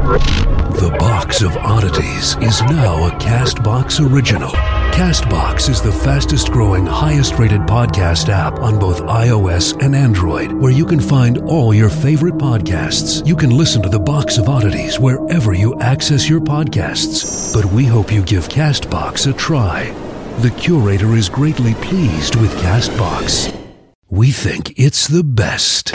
The 0.00 0.96
Box 0.98 1.42
of 1.42 1.54
Oddities 1.58 2.34
is 2.38 2.62
now 2.62 3.06
a 3.06 3.10
Castbox 3.18 4.00
original. 4.00 4.48
Castbox 4.92 5.68
is 5.68 5.82
the 5.82 5.92
fastest 5.92 6.50
growing, 6.50 6.86
highest 6.86 7.38
rated 7.38 7.60
podcast 7.62 8.30
app 8.30 8.60
on 8.60 8.78
both 8.78 9.02
iOS 9.02 9.78
and 9.84 9.94
Android, 9.94 10.52
where 10.52 10.72
you 10.72 10.86
can 10.86 11.00
find 11.00 11.36
all 11.42 11.74
your 11.74 11.90
favorite 11.90 12.36
podcasts. 12.36 13.26
You 13.26 13.36
can 13.36 13.50
listen 13.50 13.82
to 13.82 13.90
The 13.90 14.00
Box 14.00 14.38
of 14.38 14.48
Oddities 14.48 14.98
wherever 14.98 15.52
you 15.52 15.78
access 15.80 16.30
your 16.30 16.40
podcasts. 16.40 17.52
But 17.52 17.70
we 17.70 17.84
hope 17.84 18.10
you 18.10 18.22
give 18.22 18.48
Castbox 18.48 19.30
a 19.30 19.34
try. 19.34 19.90
The 20.38 20.50
curator 20.52 21.14
is 21.14 21.28
greatly 21.28 21.74
pleased 21.74 22.36
with 22.36 22.54
Castbox. 22.56 23.54
We 24.08 24.30
think 24.30 24.78
it's 24.78 25.06
the 25.08 25.24
best. 25.24 25.94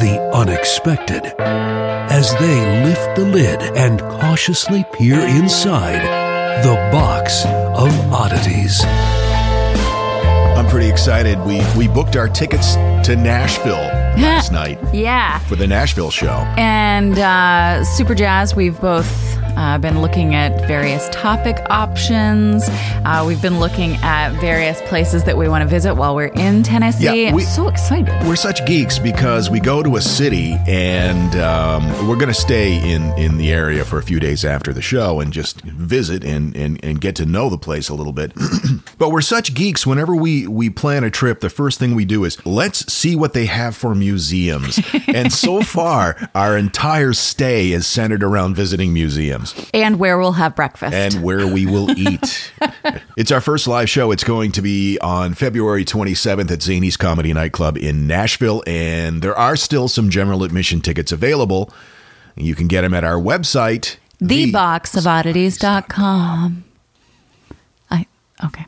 the 0.00 0.18
unexpected 0.34 1.24
as 1.40 2.32
they 2.38 2.84
lift 2.84 3.16
the 3.16 3.24
lid 3.24 3.60
and 3.76 4.00
cautiously 4.00 4.84
peer 4.92 5.18
inside 5.20 6.02
the 6.64 6.74
box 6.92 7.44
of 7.44 7.92
oddities. 8.12 8.82
I'm 10.56 10.66
pretty 10.68 10.88
excited. 10.88 11.38
We 11.40 11.60
we 11.76 11.86
booked 11.88 12.16
our 12.16 12.28
tickets 12.28 12.74
to 13.06 13.14
Nashville 13.16 13.74
last 14.16 14.52
night 14.52 14.78
Yeah. 14.92 15.38
for 15.40 15.56
the 15.56 15.66
Nashville 15.66 16.10
show. 16.10 16.44
And 16.56 17.18
uh, 17.18 17.84
Super 17.84 18.14
Jazz, 18.14 18.54
we've 18.56 18.80
both 18.80 19.35
uh, 19.56 19.78
been 19.78 20.00
looking 20.00 20.34
at 20.34 20.66
various 20.66 21.08
topic 21.10 21.56
options. 21.70 22.64
Uh, 22.68 23.24
we've 23.26 23.40
been 23.40 23.58
looking 23.58 23.94
at 23.96 24.30
various 24.40 24.80
places 24.82 25.24
that 25.24 25.36
we 25.36 25.48
want 25.48 25.62
to 25.62 25.68
visit 25.68 25.94
while 25.94 26.14
we're 26.14 26.26
in 26.26 26.62
Tennessee. 26.62 27.04
Yeah, 27.24 27.32
we- 27.34 27.42
I'm 27.42 27.48
so 27.48 27.68
excited. 27.68 28.14
We're 28.26 28.36
such 28.36 28.64
geeks 28.66 28.98
because 28.98 29.48
we 29.50 29.60
go 29.60 29.82
to 29.82 29.96
a 29.96 30.00
city 30.02 30.56
and 30.66 31.34
um, 31.36 31.86
we're 32.08 32.16
going 32.16 32.28
to 32.28 32.34
stay 32.34 32.76
in, 32.92 33.02
in 33.18 33.38
the 33.38 33.52
area 33.52 33.84
for 33.84 33.98
a 33.98 34.02
few 34.02 34.20
days 34.20 34.44
after 34.44 34.72
the 34.72 34.82
show 34.82 35.20
and 35.20 35.32
just 35.32 35.60
visit 35.62 36.24
and, 36.24 36.54
and, 36.56 36.82
and 36.84 37.00
get 37.00 37.16
to 37.16 37.26
know 37.26 37.48
the 37.48 37.58
place 37.58 37.88
a 37.88 37.94
little 37.94 38.12
bit. 38.12 38.32
but 38.98 39.10
we're 39.10 39.20
such 39.20 39.54
geeks. 39.54 39.86
Whenever 39.86 40.14
we, 40.14 40.46
we 40.46 40.68
plan 40.70 41.04
a 41.04 41.10
trip, 41.10 41.40
the 41.40 41.50
first 41.50 41.78
thing 41.78 41.94
we 41.94 42.04
do 42.04 42.24
is 42.24 42.44
let's 42.44 42.92
see 42.92 43.16
what 43.16 43.32
they 43.32 43.46
have 43.46 43.76
for 43.76 43.94
museums. 43.94 44.80
and 45.08 45.32
so 45.32 45.62
far, 45.62 46.16
our 46.34 46.56
entire 46.56 47.12
stay 47.12 47.72
is 47.72 47.86
centered 47.86 48.22
around 48.22 48.54
visiting 48.54 48.92
museums. 48.92 49.45
And 49.74 49.98
where 49.98 50.18
we'll 50.18 50.32
have 50.32 50.56
breakfast. 50.56 50.94
and 50.94 51.22
where 51.22 51.46
we 51.46 51.66
will 51.66 51.90
eat. 51.98 52.52
it's 53.16 53.30
our 53.30 53.40
first 53.40 53.66
live 53.66 53.90
show. 53.90 54.10
It's 54.10 54.24
going 54.24 54.52
to 54.52 54.62
be 54.62 54.98
on 55.00 55.34
February 55.34 55.84
27th 55.84 56.50
at 56.50 56.62
Zany's 56.62 56.96
Comedy 56.96 57.32
Nightclub 57.32 57.76
in 57.76 58.06
Nashville, 58.06 58.62
and 58.66 59.22
there 59.22 59.36
are 59.36 59.56
still 59.56 59.88
some 59.88 60.10
general 60.10 60.44
admission 60.44 60.80
tickets 60.80 61.12
available. 61.12 61.72
You 62.36 62.54
can 62.54 62.68
get 62.68 62.82
them 62.82 62.94
at 62.94 63.04
our 63.04 63.20
website. 63.20 63.96
Theboxofoddities.com. 64.22 66.64
I 67.90 68.06
okay. 68.44 68.66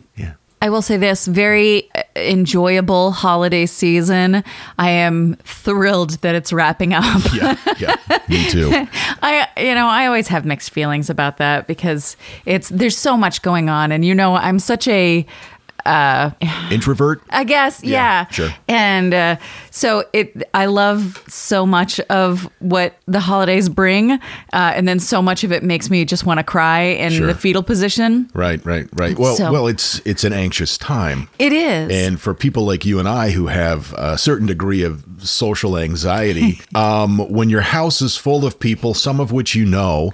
I 0.61 0.71
will 0.71 0.83
say 0.83 0.97
this 0.97 1.27
very 1.27 1.89
uh, 1.95 2.03
enjoyable 2.17 3.13
holiday 3.13 3.67
season. 3.67 4.43
I 4.79 4.91
am 4.91 5.37
thrilled 5.45 6.11
that 6.23 6.35
it's 6.35 6.53
wrapping 6.53 6.93
up. 6.95 7.23
Yeah, 7.33 7.57
yeah, 7.79 7.97
me 8.29 8.49
too. 8.51 8.71
I 9.23 9.49
you 9.57 9.75
know, 9.75 9.87
I 9.87 10.07
always 10.07 10.29
have 10.29 10.45
mixed 10.45 10.71
feelings 10.71 11.09
about 11.09 11.37
that 11.37 11.67
because 11.67 12.17
it's 12.45 12.69
there's 12.71 12.97
so 12.97 13.17
much 13.17 13.43
going 13.43 13.69
on 13.69 13.93
and 13.93 14.05
you 14.05 14.15
know, 14.15 14.35
I'm 14.35 14.59
such 14.59 14.89
a 14.89 15.25
Introvert. 16.71 17.23
I 17.31 17.45
guess, 17.45 17.83
Yeah, 17.83 17.91
yeah. 17.93 18.27
sure. 18.29 18.51
And 18.69 19.15
uh, 19.15 19.37
so 19.71 20.05
it, 20.13 20.43
I 20.55 20.67
love 20.67 21.23
so 21.29 21.65
much 21.67 21.99
of 22.11 22.49
what 22.61 22.97
the 23.07 23.21
holidays 23.21 23.69
bring, 23.69 24.13
uh, 24.13 24.19
and 24.53 24.87
then 24.87 24.99
so 25.01 25.23
much 25.23 25.45
of 25.45 25.53
it 25.53 25.63
makes 25.63 25.91
me 25.91 26.05
just 26.05 26.27
want 26.27 26.39
to 26.39 26.45
cry 26.45 26.81
in 26.83 27.13
Sure. 27.13 27.27
the 27.27 27.35
fetal 27.35 27.63
position. 27.63 28.29
Right, 28.35 28.65
right, 28.65 28.87
right. 28.95 29.19
Well, 29.19 29.37
So- 29.37 29.51
well, 29.53 29.67
it's 29.67 30.01
it's 30.05 30.25
an 30.25 30.33
anxious 30.33 30.77
time. 30.79 31.29
It 31.39 31.53
is. 31.53 31.91
And 31.91 32.21
for 32.21 32.35
people 32.35 32.65
like 32.65 32.85
you 32.85 32.99
and 32.99 33.09
I 33.09 33.31
who 33.31 33.47
have 33.47 33.93
a 33.95 34.19
certain 34.19 34.47
degree 34.47 34.83
of 34.83 35.05
social 35.19 35.77
anxiety, 35.79 36.61
um, 36.75 37.19
when 37.31 37.49
your 37.51 37.63
house 37.63 38.03
is 38.03 38.17
full 38.17 38.45
of 38.45 38.61
people, 38.61 38.95
some 38.95 39.21
of 39.21 39.33
which 39.33 39.55
you 39.55 39.65
know, 39.65 40.11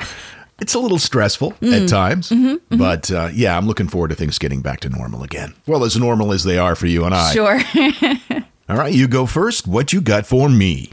it's 0.60 0.74
a 0.74 0.78
little 0.78 0.98
stressful 0.98 1.52
Mm. 1.60 1.82
at 1.82 1.88
times. 1.88 2.30
Mm-hmm, 2.30 2.76
But 2.78 3.10
uh, 3.10 3.30
yeah, 3.32 3.56
I'm 3.56 3.66
looking 3.66 3.88
forward 3.88 4.08
to 4.08 4.14
things 4.14 4.38
getting 4.38 4.60
back 4.62 4.80
to 4.80 4.88
normal 4.88 5.22
again. 5.22 5.54
Well, 5.66 5.84
as 5.84 5.96
normal 5.96 6.32
as 6.32 6.44
they 6.44 6.58
are 6.58 6.74
for 6.74 6.86
you 6.86 7.04
and 7.04 7.14
I. 7.14 7.32
sure. 7.32 7.60
All 8.68 8.76
right, 8.76 8.94
you 8.94 9.08
go 9.08 9.26
first. 9.26 9.66
What 9.66 9.92
you 9.92 10.00
got 10.00 10.26
for 10.26 10.48
me? 10.48 10.90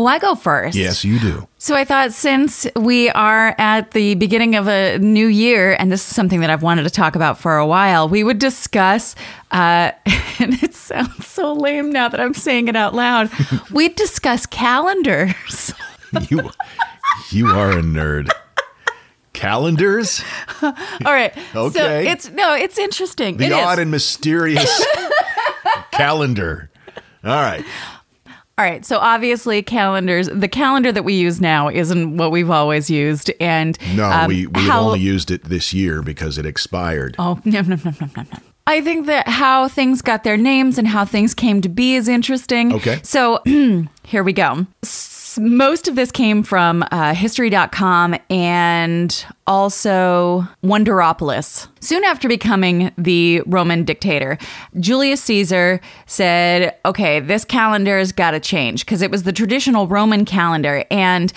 oh, 0.00 0.06
I 0.06 0.20
go 0.20 0.36
first. 0.36 0.76
Yes, 0.76 1.04
you 1.04 1.18
do. 1.18 1.48
So 1.58 1.74
I 1.74 1.84
thought 1.84 2.12
since 2.12 2.68
we 2.76 3.08
are 3.10 3.52
at 3.58 3.90
the 3.90 4.14
beginning 4.14 4.54
of 4.54 4.68
a 4.68 4.96
new 4.98 5.26
year, 5.26 5.74
and 5.76 5.90
this 5.90 6.08
is 6.08 6.14
something 6.14 6.38
that 6.42 6.50
I've 6.50 6.62
wanted 6.62 6.84
to 6.84 6.90
talk 6.90 7.16
about 7.16 7.36
for 7.36 7.56
a 7.56 7.66
while, 7.66 8.08
we 8.08 8.22
would 8.22 8.38
discuss, 8.38 9.16
uh, 9.50 9.90
and 10.38 10.62
it 10.62 10.72
sounds 10.76 11.26
so 11.26 11.52
lame 11.52 11.90
now 11.90 12.08
that 12.08 12.20
I'm 12.20 12.32
saying 12.34 12.68
it 12.68 12.76
out 12.76 12.94
loud, 12.94 13.28
we'd 13.72 13.96
discuss 13.96 14.46
calendars. 14.46 15.74
You, 16.30 16.50
you 17.30 17.48
are 17.48 17.72
a 17.72 17.82
nerd. 17.82 18.30
Calendars? 19.38 20.22
All 20.62 20.72
right. 21.06 21.32
So 21.52 21.66
Okay. 21.66 22.10
it's 22.10 22.28
no, 22.32 22.54
it's 22.54 22.76
interesting. 22.78 23.36
The 23.36 23.44
It 23.44 23.52
is. 23.52 23.56
odd 23.56 23.78
and 23.78 23.90
mysterious 23.90 24.84
calendar. 25.92 26.70
All 27.24 27.30
right. 27.30 27.64
All 28.58 28.64
right. 28.64 28.84
So 28.84 28.98
obviously, 28.98 29.62
calendars. 29.62 30.28
The 30.28 30.48
calendar 30.48 30.90
that 30.92 31.04
we 31.04 31.14
use 31.14 31.40
now 31.40 31.68
isn't 31.68 32.16
what 32.16 32.32
we've 32.32 32.50
always 32.50 32.90
used, 32.90 33.30
and 33.40 33.78
No, 33.94 34.10
um, 34.10 34.28
we 34.28 34.46
we 34.48 34.60
how- 34.62 34.86
only 34.86 35.00
used 35.00 35.30
it 35.30 35.44
this 35.44 35.72
year 35.72 36.02
because 36.02 36.38
it 36.38 36.46
expired. 36.46 37.14
Oh 37.18 37.38
no 37.44 37.60
no 37.62 37.76
no 37.84 37.92
no 38.00 38.06
no 38.16 38.22
no. 38.22 38.38
I 38.66 38.82
think 38.82 39.06
that 39.06 39.26
how 39.28 39.66
things 39.68 40.02
got 40.02 40.24
their 40.24 40.36
names 40.36 40.76
and 40.76 40.86
how 40.86 41.04
things 41.06 41.32
came 41.32 41.62
to 41.62 41.70
be 41.70 41.94
is 41.94 42.06
interesting. 42.06 42.74
Okay. 42.74 42.98
So 43.02 43.40
here 44.02 44.22
we 44.22 44.32
go. 44.34 44.66
Most 45.38 45.86
of 45.86 45.94
this 45.94 46.10
came 46.10 46.42
from 46.42 46.84
uh, 46.90 47.14
History.com 47.14 48.16
and 48.28 49.26
also 49.46 50.46
Wonderopolis. 50.64 51.68
Soon 51.80 52.02
after 52.04 52.28
becoming 52.28 52.92
the 52.98 53.42
Roman 53.46 53.84
dictator, 53.84 54.36
Julius 54.80 55.22
Caesar 55.22 55.80
said, 56.06 56.76
okay, 56.84 57.20
this 57.20 57.44
calendar's 57.44 58.10
got 58.10 58.32
to 58.32 58.40
change 58.40 58.84
because 58.84 59.00
it 59.00 59.10
was 59.10 59.22
the 59.22 59.32
traditional 59.32 59.86
Roman 59.86 60.24
calendar. 60.24 60.84
And 60.90 61.32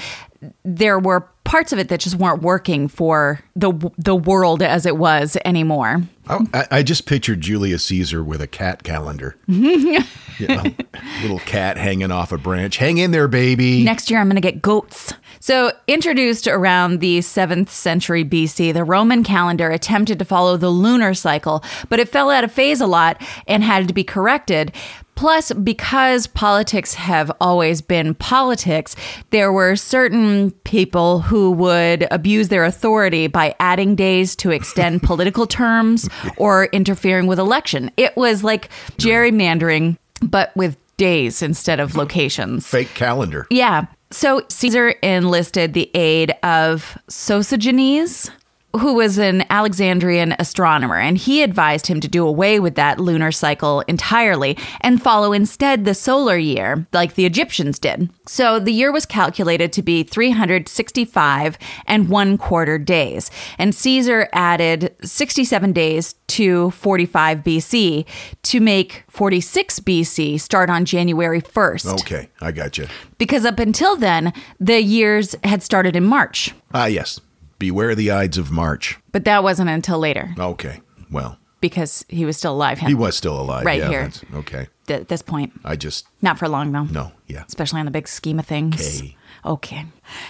there 0.63 0.99
were 0.99 1.21
parts 1.43 1.73
of 1.73 1.79
it 1.79 1.89
that 1.89 1.99
just 1.99 2.15
weren't 2.15 2.41
working 2.41 2.87
for 2.87 3.43
the 3.55 3.71
the 3.97 4.15
world 4.15 4.61
as 4.61 4.85
it 4.85 4.97
was 4.97 5.37
anymore. 5.45 6.01
Oh, 6.29 6.45
I, 6.53 6.67
I 6.71 6.83
just 6.83 7.05
pictured 7.05 7.41
Julius 7.41 7.85
Caesar 7.85 8.23
with 8.23 8.41
a 8.41 8.47
cat 8.47 8.83
calendar. 8.83 9.35
you 9.47 10.03
know, 10.47 10.63
little 11.21 11.39
cat 11.39 11.77
hanging 11.77 12.11
off 12.11 12.31
a 12.31 12.37
branch. 12.37 12.77
Hang 12.77 12.99
in 12.99 13.11
there, 13.11 13.27
baby. 13.27 13.83
Next 13.83 14.09
year, 14.09 14.19
I'm 14.19 14.27
going 14.27 14.35
to 14.35 14.41
get 14.41 14.61
goats. 14.61 15.13
So, 15.39 15.71
introduced 15.87 16.47
around 16.47 16.99
the 16.99 17.19
7th 17.19 17.69
century 17.69 18.23
BC, 18.23 18.73
the 18.73 18.83
Roman 18.83 19.23
calendar 19.23 19.71
attempted 19.71 20.19
to 20.19 20.25
follow 20.25 20.55
the 20.55 20.69
lunar 20.69 21.15
cycle, 21.15 21.63
but 21.89 21.99
it 21.99 22.07
fell 22.07 22.29
out 22.29 22.43
of 22.43 22.51
phase 22.51 22.79
a 22.79 22.87
lot 22.87 23.19
and 23.47 23.63
had 23.63 23.87
to 23.87 23.93
be 23.93 24.03
corrected. 24.03 24.71
Plus, 25.15 25.51
because 25.53 26.27
politics 26.27 26.95
have 26.95 27.31
always 27.39 27.81
been 27.81 28.15
politics, 28.15 28.95
there 29.29 29.51
were 29.51 29.75
certain 29.75 30.51
people 30.63 31.21
who 31.21 31.51
would 31.51 32.07
abuse 32.11 32.49
their 32.49 32.65
authority 32.65 33.27
by 33.27 33.55
adding 33.59 33.95
days 33.95 34.35
to 34.37 34.51
extend 34.51 35.03
political 35.03 35.45
terms 35.45 36.09
or 36.37 36.65
interfering 36.65 37.27
with 37.27 37.39
election. 37.39 37.91
It 37.97 38.15
was 38.17 38.43
like 38.43 38.69
gerrymandering, 38.97 39.97
but 40.21 40.55
with 40.55 40.77
days 40.97 41.41
instead 41.41 41.79
of 41.79 41.95
locations. 41.95 42.67
Fake 42.67 42.93
calendar. 42.93 43.47
Yeah. 43.49 43.85
So 44.11 44.43
Caesar 44.49 44.89
enlisted 44.89 45.73
the 45.73 45.89
aid 45.95 46.33
of 46.43 46.97
Sosigenes, 47.09 48.29
who 48.79 48.93
was 48.93 49.17
an 49.17 49.43
Alexandrian 49.49 50.35
astronomer, 50.39 50.95
and 50.97 51.17
he 51.17 51.41
advised 51.43 51.87
him 51.87 51.99
to 51.99 52.07
do 52.07 52.25
away 52.25 52.59
with 52.59 52.75
that 52.75 52.99
lunar 52.99 53.31
cycle 53.31 53.81
entirely 53.87 54.57
and 54.81 55.01
follow 55.01 55.33
instead 55.33 55.85
the 55.85 55.93
solar 55.93 56.37
year, 56.37 56.87
like 56.93 57.15
the 57.15 57.25
Egyptians 57.25 57.79
did. 57.79 58.09
So 58.27 58.59
the 58.59 58.71
year 58.71 58.91
was 58.91 59.05
calculated 59.05 59.73
to 59.73 59.81
be 59.81 60.03
365 60.03 61.57
and 61.85 62.09
one 62.09 62.37
quarter 62.37 62.77
days, 62.77 63.29
and 63.57 63.75
Caesar 63.75 64.29
added 64.33 64.95
67 65.03 65.73
days 65.73 66.15
to 66.27 66.71
45 66.71 67.39
BC 67.39 68.05
to 68.43 68.59
make 68.61 69.03
46 69.09 69.79
BC 69.81 70.39
start 70.39 70.69
on 70.69 70.85
January 70.85 71.41
1st. 71.41 71.99
Okay, 72.01 72.29
I 72.39 72.51
got 72.51 72.77
you. 72.77 72.87
Because 73.17 73.45
up 73.45 73.59
until 73.59 73.97
then, 73.97 74.31
the 74.59 74.81
years 74.81 75.35
had 75.43 75.61
started 75.61 75.95
in 75.95 76.05
March, 76.05 76.53
Ah, 76.73 76.85
yes. 76.85 77.19
Beware 77.61 77.95
the 77.95 78.11
Ides 78.11 78.37
of 78.37 78.51
March. 78.51 78.97
but 79.13 79.23
that 79.25 79.43
wasn't 79.43 79.69
until 79.69 79.99
later 79.99 80.33
Okay, 80.37 80.81
well, 81.09 81.37
because 81.61 82.03
he 82.09 82.25
was 82.25 82.35
still 82.37 82.53
alive. 82.53 82.79
he 82.79 82.93
was 82.95 83.15
still 83.15 83.39
alive. 83.39 83.65
Right 83.65 83.79
yeah, 83.79 83.89
here. 83.89 84.09
Okay, 84.33 84.67
at 84.89 85.07
this 85.07 85.21
point. 85.21 85.53
I 85.63 85.75
just 85.77 86.07
Not 86.21 86.37
for 86.39 86.49
long, 86.49 86.71
though. 86.71 86.85
no, 86.85 87.11
yeah. 87.27 87.43
Especially 87.47 87.79
on 87.79 87.85
the 87.85 87.91
big 87.91 88.07
scheme 88.07 88.39
of 88.39 88.45
things. 88.45 88.99
Okay. 89.01 89.15
Okay. 89.43 89.85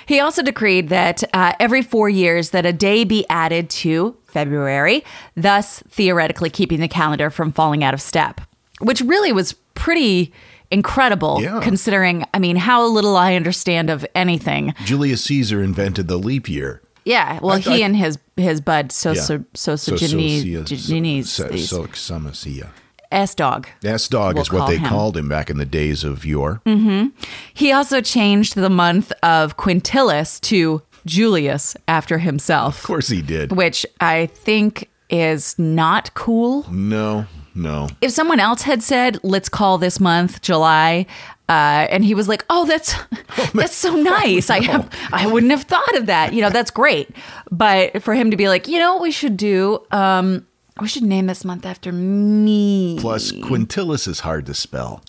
He 0.06 0.20
also 0.22 0.42
decreed 0.42 0.88
that 0.90 1.24
uh, 1.34 1.52
every 1.60 1.82
four 1.82 2.08
years 2.10 2.52
that 2.52 2.66
a 2.66 2.72
day 2.72 3.04
be 3.04 3.26
added 3.30 3.70
to 3.82 4.16
February, 4.26 5.04
thus 5.36 5.84
theoretically 5.90 6.50
keeping 6.50 6.80
the 6.80 6.88
calendar 6.88 7.30
from 7.30 7.52
falling 7.52 7.84
out 7.84 7.94
of 7.94 8.02
step, 8.02 8.40
which 8.80 9.02
really 9.02 9.34
was 9.34 9.52
pretty 9.74 10.32
incredible 10.70 11.40
Yeah. 11.42 11.60
considering, 11.62 12.24
I 12.34 12.40
mean, 12.40 12.56
how 12.56 12.86
little 12.88 13.18
I 13.18 13.36
understand 13.36 13.90
of 13.90 14.06
anything. 14.16 14.74
Julius 14.86 15.24
Caesar 15.26 15.62
invented 15.62 16.08
the 16.08 16.18
leap 16.18 16.48
year. 16.48 16.82
Yeah, 17.06 17.40
well, 17.42 17.56
I- 17.58 17.60
he 17.60 17.84
I- 17.84 17.86
and 17.86 17.96
his 17.98 18.18
his 18.38 18.62
bud 18.62 18.92
so 18.92 19.12
Yeah. 19.14 19.22
so 19.22 19.44
so 19.54 19.76
so 19.76 19.94
Socia- 19.94 20.66
Genes 20.66 21.32
so- 21.32 21.56
so- 21.56 21.84
Soxamacia. 21.86 22.68
S 23.12 23.36
dog. 23.36 23.68
S 23.84 24.08
dog 24.08 24.36
We'll 24.36 24.44
is 24.44 24.52
what 24.54 24.68
they 24.70 24.78
him. 24.78 24.88
called 24.88 25.18
him 25.18 25.28
back 25.28 25.50
in 25.50 25.58
the 25.58 25.66
days 25.66 26.06
of 26.06 26.26
yore. 26.26 26.62
Mm-hmm. 26.66 27.08
He 27.54 27.72
also 27.74 28.00
changed 28.00 28.56
the 28.56 28.70
month 28.70 29.12
of 29.22 29.58
Quintilis 29.58 30.40
to 30.42 30.82
Julius 31.06 31.76
after 31.90 32.20
himself. 32.20 32.78
Of 32.80 32.84
course 32.84 33.10
he 33.10 33.22
did. 33.22 33.52
which 33.52 33.86
I 34.00 34.28
think 34.28 34.88
is 35.10 35.56
not 35.60 36.14
cool. 36.14 36.66
No, 36.72 37.26
no. 37.54 37.90
If 38.00 38.12
someone 38.12 38.40
else 38.40 38.62
had 38.62 38.82
said, 38.82 39.20
"Let's 39.24 39.50
call 39.50 39.78
this 39.78 40.00
month 40.00 40.42
July," 40.42 41.06
uh, 41.52 41.88
and 41.94 42.04
he 42.06 42.14
was 42.16 42.28
like, 42.28 42.46
"Oh, 42.50 42.66
that's 42.66 42.96
that's 43.54 43.76
so 43.76 43.96
nice," 43.96 44.50
I 44.50 44.62
have, 44.64 44.90
I 45.12 45.28
wouldn't 45.28 45.52
have 45.52 45.64
thought 45.64 45.96
of 45.98 46.06
that. 46.06 46.34
You 46.34 46.42
know, 46.42 46.50
that's 46.50 46.72
great. 46.72 47.10
But 47.52 48.02
for 48.04 48.14
him 48.14 48.32
to 48.32 48.38
be 48.38 48.48
like, 48.48 48.68
you 48.68 48.80
know, 48.80 48.94
what 48.94 49.02
we 49.04 49.12
should 49.12 49.36
do. 49.38 49.86
Um, 49.92 50.48
we 50.80 50.88
should 50.88 51.04
name 51.04 51.28
this 51.28 51.44
month 51.46 51.66
after 51.66 51.92
me. 51.92 52.98
Plus, 53.00 53.32
Quintilis 53.34 54.08
is 54.08 54.22
hard 54.22 54.46
to 54.48 54.54
spell. 54.54 55.04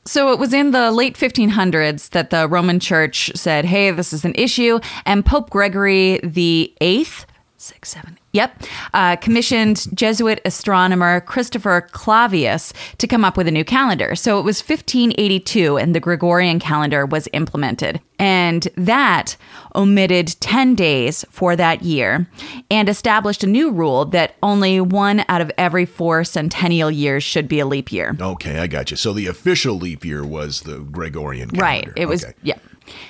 So 0.08 0.32
it 0.32 0.38
was 0.38 0.52
in 0.52 0.70
the 0.70 0.92
late 0.92 1.16
1500s 1.16 2.10
that 2.10 2.30
the 2.30 2.46
Roman 2.46 2.78
Church 2.78 3.32
said, 3.34 3.64
"Hey, 3.64 3.90
this 3.90 4.12
is 4.12 4.24
an 4.24 4.34
issue," 4.36 4.78
and 5.04 5.26
Pope 5.26 5.50
Gregory 5.50 6.20
the 6.22 6.72
Eighth, 6.80 7.26
six, 7.58 7.88
seven, 7.88 8.18
yep, 8.32 8.62
uh, 8.92 9.16
commissioned 9.16 9.86
Jesuit 9.96 10.40
astronomer 10.44 11.20
Christopher 11.20 11.88
Clavius 11.92 12.72
to 12.98 13.06
come 13.06 13.24
up 13.24 13.36
with 13.36 13.48
a 13.48 13.50
new 13.50 13.64
calendar. 13.64 14.14
So 14.14 14.38
it 14.38 14.42
was 14.42 14.60
1582, 14.60 15.78
and 15.78 15.94
the 15.94 16.00
Gregorian 16.00 16.58
calendar 16.58 17.06
was 17.06 17.28
implemented, 17.32 18.00
and 18.18 18.68
that 18.76 19.36
omitted 19.74 20.28
10 20.40 20.74
days 20.74 21.24
for 21.30 21.56
that 21.56 21.82
year, 21.82 22.28
and 22.70 22.88
established 22.88 23.42
a 23.42 23.46
new 23.46 23.70
rule 23.70 24.04
that 24.06 24.34
only 24.42 24.80
one 24.80 25.24
out 25.28 25.40
of 25.40 25.50
every 25.56 25.86
four 25.86 26.24
centennial 26.24 26.90
years 26.90 27.22
should 27.24 27.48
be 27.48 27.58
a 27.60 27.66
leap 27.66 27.90
year. 27.90 28.16
Okay, 28.20 28.58
I 28.58 28.66
got 28.66 28.90
you. 28.90 28.96
So 28.96 29.12
the 29.12 29.26
official 29.26 29.76
leap 29.76 30.04
year 30.04 30.24
was 30.24 30.62
the 30.62 30.78
Gregorian 30.80 31.50
calendar. 31.50 31.62
Right. 31.62 31.88
It 31.96 32.06
was, 32.06 32.24
Okay. 32.24 32.34
yeah. 32.42 32.58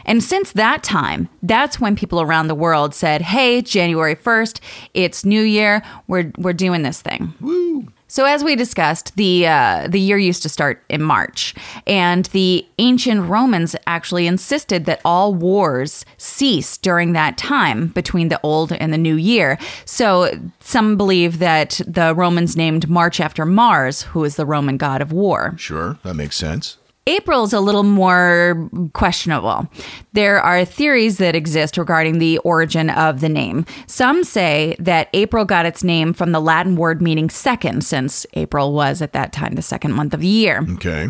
And 0.04 0.22
since 0.22 0.52
that 0.52 0.82
time, 0.82 1.28
that's 1.42 1.80
when 1.80 1.96
people 1.96 2.20
around 2.20 2.48
the 2.48 2.54
world 2.54 2.94
said, 2.94 3.22
hey, 3.22 3.62
January 3.62 4.16
1st, 4.16 4.60
it's 4.94 5.24
New 5.24 5.42
Year. 5.42 5.82
We're, 6.06 6.32
we're 6.38 6.52
doing 6.52 6.82
this 6.82 7.02
thing. 7.02 7.34
Woo. 7.40 7.86
So 8.08 8.24
as 8.24 8.44
we 8.44 8.54
discussed, 8.54 9.16
the 9.16 9.48
uh, 9.48 9.88
the 9.88 9.98
year 9.98 10.16
used 10.16 10.42
to 10.44 10.48
start 10.48 10.82
in 10.88 11.02
March, 11.02 11.54
and 11.88 12.26
the 12.26 12.64
ancient 12.78 13.28
Romans 13.28 13.74
actually 13.86 14.28
insisted 14.28 14.84
that 14.84 15.00
all 15.04 15.34
wars 15.34 16.04
cease 16.16 16.78
during 16.78 17.14
that 17.14 17.36
time 17.36 17.88
between 17.88 18.28
the 18.28 18.40
old 18.42 18.72
and 18.72 18.92
the 18.92 18.98
new 18.98 19.16
year. 19.16 19.58
So 19.84 20.30
some 20.60 20.96
believe 20.96 21.40
that 21.40 21.80
the 21.86 22.14
Romans 22.14 22.56
named 22.56 22.88
March 22.88 23.18
after 23.18 23.44
Mars, 23.44 24.02
who 24.02 24.22
is 24.22 24.36
the 24.36 24.46
Roman 24.46 24.76
god 24.76 25.02
of 25.02 25.10
war. 25.10 25.54
Sure, 25.58 25.98
that 26.04 26.14
makes 26.14 26.36
sense. 26.36 26.78
April's 27.08 27.52
a 27.52 27.60
little 27.60 27.84
more 27.84 28.68
questionable. 28.92 29.68
There 30.12 30.40
are 30.40 30.64
theories 30.64 31.18
that 31.18 31.36
exist 31.36 31.78
regarding 31.78 32.18
the 32.18 32.38
origin 32.38 32.90
of 32.90 33.20
the 33.20 33.28
name. 33.28 33.64
Some 33.86 34.24
say 34.24 34.74
that 34.80 35.08
April 35.12 35.44
got 35.44 35.66
its 35.66 35.84
name 35.84 36.12
from 36.12 36.32
the 36.32 36.40
Latin 36.40 36.74
word 36.74 37.00
meaning 37.00 37.30
second, 37.30 37.84
since 37.84 38.26
April 38.34 38.72
was 38.72 39.00
at 39.00 39.12
that 39.12 39.32
time 39.32 39.54
the 39.54 39.62
second 39.62 39.92
month 39.92 40.14
of 40.14 40.20
the 40.20 40.26
year. 40.26 40.66
Okay. 40.74 41.08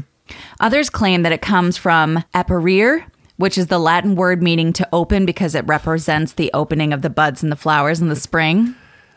Others 0.60 0.90
claim 0.90 1.22
that 1.22 1.32
it 1.32 1.40
comes 1.40 1.78
from 1.78 2.22
aperire, 2.34 3.06
which 3.36 3.56
is 3.56 3.68
the 3.68 3.78
Latin 3.78 4.16
word 4.16 4.42
meaning 4.42 4.72
to 4.74 4.88
open 4.92 5.24
because 5.24 5.54
it 5.54 5.66
represents 5.66 6.34
the 6.34 6.50
opening 6.52 6.92
of 6.92 7.00
the 7.00 7.10
buds 7.10 7.42
and 7.42 7.50
the 7.50 7.56
flowers 7.56 8.00
in 8.00 8.08
the 8.08 8.16
spring. 8.16 8.74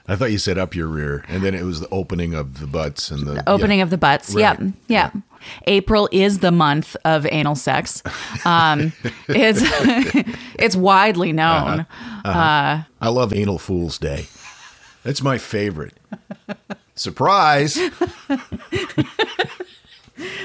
I 0.08 0.16
thought 0.16 0.32
you 0.32 0.40
said 0.40 0.58
up 0.58 0.76
your 0.76 0.88
rear, 0.88 1.24
and 1.28 1.44
then 1.44 1.54
it 1.54 1.64
was 1.64 1.82
the 1.82 1.90
opening 1.90 2.34
of 2.34 2.60
the 2.60 2.68
butts 2.68 3.12
and 3.12 3.28
the 3.28 3.48
opening 3.48 3.78
yeah. 3.78 3.84
of 3.84 3.90
the 3.92 3.98
butts. 3.98 4.34
Right. 4.34 4.60
Yep. 4.60 4.74
Yeah. 4.88 5.12
April 5.68 6.10
is 6.12 6.40
the 6.40 6.52
month 6.52 6.96
of 7.06 7.26
anal 7.32 7.56
sex. 7.56 8.04
Um, 8.46 8.92
it's 9.28 9.62
it's 10.60 10.76
widely 10.76 11.32
known. 11.32 11.86
I 13.02 13.10
love 13.10 13.34
Anal 13.34 13.60
Fool's 13.60 13.98
Day. 13.98 14.28
That's 15.04 15.22
my 15.22 15.38
favorite. 15.38 15.98
Surprise! 16.96 17.76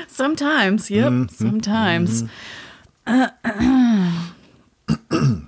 Sometimes, 0.07 0.89
yep. 0.91 1.11
Mm-hmm. 1.11 1.35
Sometimes. 1.35 2.23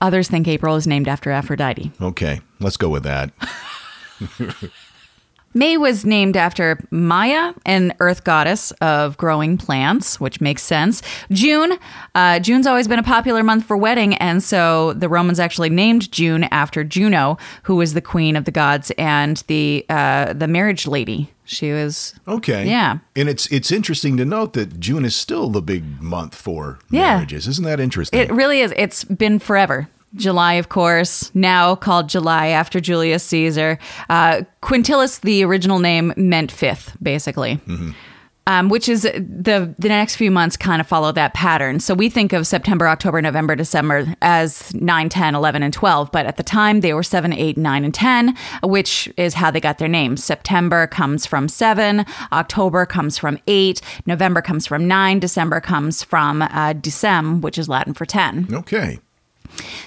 Others 0.00 0.28
think 0.28 0.46
April 0.46 0.76
is 0.76 0.86
named 0.86 1.08
after 1.08 1.32
Aphrodite. 1.32 1.90
Okay, 2.00 2.40
let's 2.60 2.76
go 2.76 2.88
with 2.88 3.02
that. 3.02 3.32
May 5.54 5.76
was 5.76 6.04
named 6.04 6.36
after 6.36 6.78
Maya, 6.90 7.54
an 7.64 7.94
earth 8.00 8.24
goddess 8.24 8.72
of 8.80 9.16
growing 9.16 9.56
plants, 9.56 10.20
which 10.20 10.40
makes 10.40 10.62
sense. 10.62 11.00
June, 11.30 11.78
uh, 12.16 12.40
June's 12.40 12.66
always 12.66 12.88
been 12.88 12.98
a 12.98 13.04
popular 13.04 13.42
month 13.44 13.64
for 13.64 13.76
wedding, 13.76 14.14
and 14.16 14.42
so 14.42 14.92
the 14.94 15.08
Romans 15.08 15.38
actually 15.38 15.70
named 15.70 16.10
June 16.10 16.44
after 16.44 16.82
Juno, 16.82 17.38
who 17.62 17.76
was 17.76 17.94
the 17.94 18.00
queen 18.02 18.34
of 18.34 18.44
the 18.44 18.50
gods 18.50 18.90
and 18.98 19.44
the 19.46 19.86
uh, 19.88 20.32
the 20.32 20.48
marriage 20.48 20.86
lady. 20.86 21.30
She 21.46 21.72
was 21.72 22.14
Okay. 22.26 22.66
Yeah. 22.66 22.98
And 23.14 23.28
it's 23.28 23.46
it's 23.52 23.70
interesting 23.70 24.16
to 24.16 24.24
note 24.24 24.54
that 24.54 24.80
June 24.80 25.04
is 25.04 25.14
still 25.14 25.50
the 25.50 25.60
big 25.62 26.00
month 26.02 26.34
for 26.34 26.78
Yeah. 26.90 27.14
marriages. 27.16 27.46
Isn't 27.46 27.64
that 27.64 27.80
interesting? 27.80 28.18
It 28.18 28.32
really 28.32 28.60
is. 28.60 28.72
It's 28.76 29.04
been 29.04 29.38
forever. 29.38 29.88
July, 30.14 30.54
of 30.54 30.68
course, 30.68 31.30
now 31.34 31.74
called 31.74 32.08
July 32.08 32.48
after 32.48 32.80
Julius 32.80 33.22
Caesar. 33.24 33.78
Uh, 34.08 34.42
Quintilis, 34.62 35.20
the 35.20 35.44
original 35.44 35.78
name, 35.78 36.12
meant 36.16 36.52
fifth, 36.52 36.96
basically. 37.02 37.60
Um, 38.46 38.68
which 38.68 38.90
is 38.90 39.02
the 39.04 39.74
the 39.78 39.88
next 39.88 40.16
few 40.16 40.30
months 40.30 40.54
kind 40.58 40.78
of 40.78 40.86
follow 40.86 41.12
that 41.12 41.32
pattern. 41.32 41.80
So 41.80 41.94
we 41.94 42.10
think 42.10 42.34
of 42.34 42.46
September, 42.46 42.86
October, 42.86 43.22
November, 43.22 43.56
December 43.56 44.14
as 44.20 44.74
9, 44.74 45.08
10, 45.08 45.34
11, 45.34 45.62
and 45.62 45.72
12. 45.72 46.12
But 46.12 46.26
at 46.26 46.36
the 46.36 46.42
time, 46.42 46.80
they 46.80 46.92
were 46.92 47.02
7, 47.02 47.32
8, 47.32 47.56
9, 47.56 47.84
and 47.86 47.94
10, 47.94 48.36
which 48.62 49.10
is 49.16 49.32
how 49.32 49.50
they 49.50 49.60
got 49.60 49.78
their 49.78 49.88
names. 49.88 50.22
September 50.22 50.86
comes 50.86 51.24
from 51.24 51.48
7, 51.48 52.04
October 52.32 52.84
comes 52.84 53.16
from 53.16 53.38
8, 53.46 53.80
November 54.04 54.42
comes 54.42 54.66
from 54.66 54.86
9, 54.86 55.20
December 55.20 55.60
comes 55.60 56.02
from 56.04 56.42
uh, 56.42 56.74
Decem, 56.74 57.40
which 57.40 57.56
is 57.56 57.66
Latin 57.66 57.94
for 57.94 58.04
10. 58.04 58.48
okay. 58.52 58.98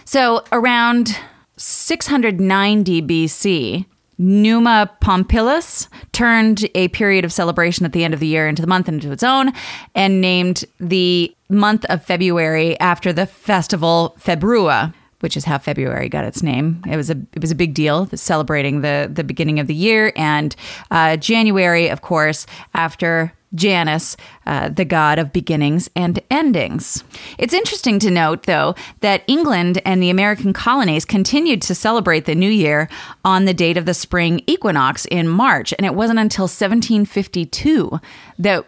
So 0.06 0.44
around 0.52 1.18
690 1.58 3.02
BC, 3.02 3.86
Numa 4.18 4.90
Pompilius 5.00 5.90
turned 6.12 6.68
a 6.74 6.88
period 6.90 7.24
of 7.24 7.32
celebration 7.32 7.86
at 7.86 7.94
the 7.94 8.04
end 8.04 8.14
of 8.14 8.20
the 8.20 8.28
year 8.28 8.48
into 8.48 8.62
the 8.62 8.68
month 8.68 8.90
into 8.90 9.12
its 9.12 9.24
own 9.24 9.52
and 9.94 10.22
named 10.22 10.66
the 10.80 11.36
month 11.50 11.86
of 11.86 12.04
February 12.04 12.80
after 12.80 13.14
the 13.14 13.28
festival 13.28 14.16
Februa, 14.20 14.94
which 15.20 15.38
is 15.38 15.46
how 15.46 15.58
February 15.60 16.10
got 16.10 16.26
its 16.26 16.42
name. 16.42 16.82
It 16.90 16.98
was 16.98 17.10
a 17.12 17.18
it 17.34 17.42
was 17.42 17.52
a 17.52 17.56
big 17.56 17.76
deal 17.76 18.08
celebrating 18.16 18.82
the 18.82 19.10
the 19.12 19.24
beginning 19.24 19.60
of 19.60 19.68
the 19.68 19.76
year 19.76 20.12
and 20.16 20.56
uh, 20.90 21.18
January, 21.18 21.90
of 21.90 22.02
course, 22.02 22.48
after 22.74 23.34
Janus, 23.56 24.18
uh, 24.46 24.70
the 24.70 24.86
god 24.86 25.20
of 25.20 25.34
beginnings 25.34 25.90
and 25.96 26.20
endings. 26.30 27.04
It's 27.38 27.54
interesting 27.54 28.00
to 28.00 28.12
note, 28.12 28.44
though, 28.44 28.76
that 29.00 29.24
England 29.28 29.82
and 29.86 30.02
the 30.02 30.10
American 30.10 30.54
colonies 30.54 31.06
continued 31.06 31.62
to 31.64 31.76
celebrate 31.76 32.26
the 32.26 32.36
new 32.36 32.50
year 32.50 32.90
on 33.24 33.46
the 33.46 33.54
date 33.54 33.78
of 33.78 33.86
the 33.86 33.94
spring 33.94 34.42
equinox 34.48 35.06
in 35.06 35.28
March, 35.28 35.74
and 35.78 35.86
it 35.86 35.96
wasn't 35.96 36.20
until 36.20 36.44
1752 36.44 38.00
that 38.40 38.66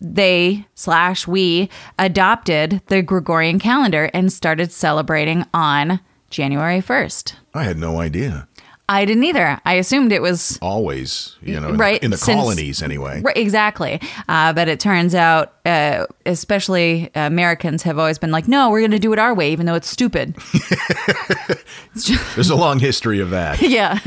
they 0.00 0.66
slash 0.74 1.28
we 1.28 1.70
adopted 1.98 2.82
the 2.86 3.02
Gregorian 3.02 3.58
calendar 3.58 4.10
and 4.12 4.32
started 4.32 4.72
celebrating 4.72 5.46
on 5.54 6.00
January 6.28 6.80
1st. 6.80 7.34
I 7.54 7.64
had 7.64 7.78
no 7.78 8.00
idea. 8.00 8.48
I 8.88 9.04
didn't 9.04 9.24
either. 9.24 9.58
I 9.64 9.74
assumed 9.74 10.12
it 10.12 10.20
was 10.20 10.58
Always, 10.60 11.36
you 11.40 11.58
know, 11.58 11.70
in, 11.70 11.76
Right, 11.78 12.00
the, 12.00 12.04
in 12.06 12.10
the 12.10 12.18
since- 12.18 12.38
colonies 12.38 12.82
anyway. 12.82 13.22
Right, 13.22 13.36
exactly. 13.36 14.00
Uh, 14.28 14.52
but 14.52 14.68
it 14.68 14.80
turns 14.80 15.14
out, 15.14 15.54
uh, 15.64 16.06
especially 16.26 17.10
Americans 17.14 17.82
have 17.84 17.98
always 17.98 18.18
been 18.18 18.32
like, 18.32 18.48
no, 18.48 18.70
we're 18.70 18.80
going 18.80 18.90
to 18.90 18.98
do 18.98 19.12
it 19.12 19.18
our 19.18 19.32
way, 19.34 19.50
even 19.52 19.64
though 19.66 19.76
it's 19.76 19.88
stupid. 19.88 20.36
There's 22.34 22.50
a 22.50 22.56
long 22.56 22.78
history 22.80 23.20
of 23.20 23.30
that. 23.30 23.60
yeah. 23.62 23.98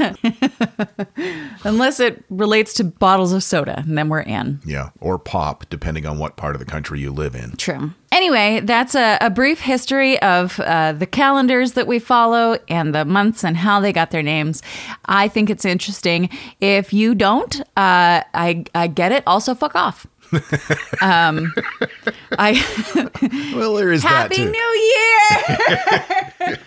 Unless 1.63 1.99
it 1.99 2.23
relates 2.29 2.73
to 2.75 2.83
bottles 2.83 3.31
of 3.33 3.43
soda, 3.43 3.79
and 3.79 3.97
then 3.97 4.09
we're 4.09 4.21
in. 4.21 4.59
Yeah, 4.65 4.89
or 4.99 5.17
pop, 5.17 5.67
depending 5.69 6.05
on 6.05 6.17
what 6.19 6.35
part 6.35 6.55
of 6.55 6.59
the 6.59 6.65
country 6.65 6.99
you 6.99 7.11
live 7.11 7.35
in. 7.35 7.55
True. 7.57 7.91
Anyway, 8.15 8.61
that's 8.61 8.95
a, 8.95 9.17
a 9.19 9.29
brief 9.29 9.59
history 9.59 10.17
of 10.21 10.57
uh, 10.61 10.93
the 10.93 11.05
calendars 11.05 11.73
that 11.73 11.85
we 11.85 11.99
follow 11.99 12.57
and 12.69 12.95
the 12.95 13.03
months 13.03 13.43
and 13.43 13.57
how 13.57 13.81
they 13.81 13.91
got 13.91 14.11
their 14.11 14.23
names. 14.23 14.63
I 15.05 15.27
think 15.27 15.49
it's 15.49 15.65
interesting. 15.65 16.29
If 16.61 16.93
you 16.93 17.13
don't, 17.13 17.59
uh, 17.75 18.23
I 18.33 18.63
I 18.73 18.87
get 18.87 19.11
it. 19.11 19.21
Also, 19.27 19.53
fuck 19.53 19.75
off. 19.75 20.07
um, 21.01 21.53
I 22.39 22.53
Well, 23.53 23.75
there 23.75 23.91
is 23.91 24.01
Happy 24.01 24.37
that 24.37 24.43
too. 24.45 24.51
New 24.51 24.71
Year. 24.89 26.59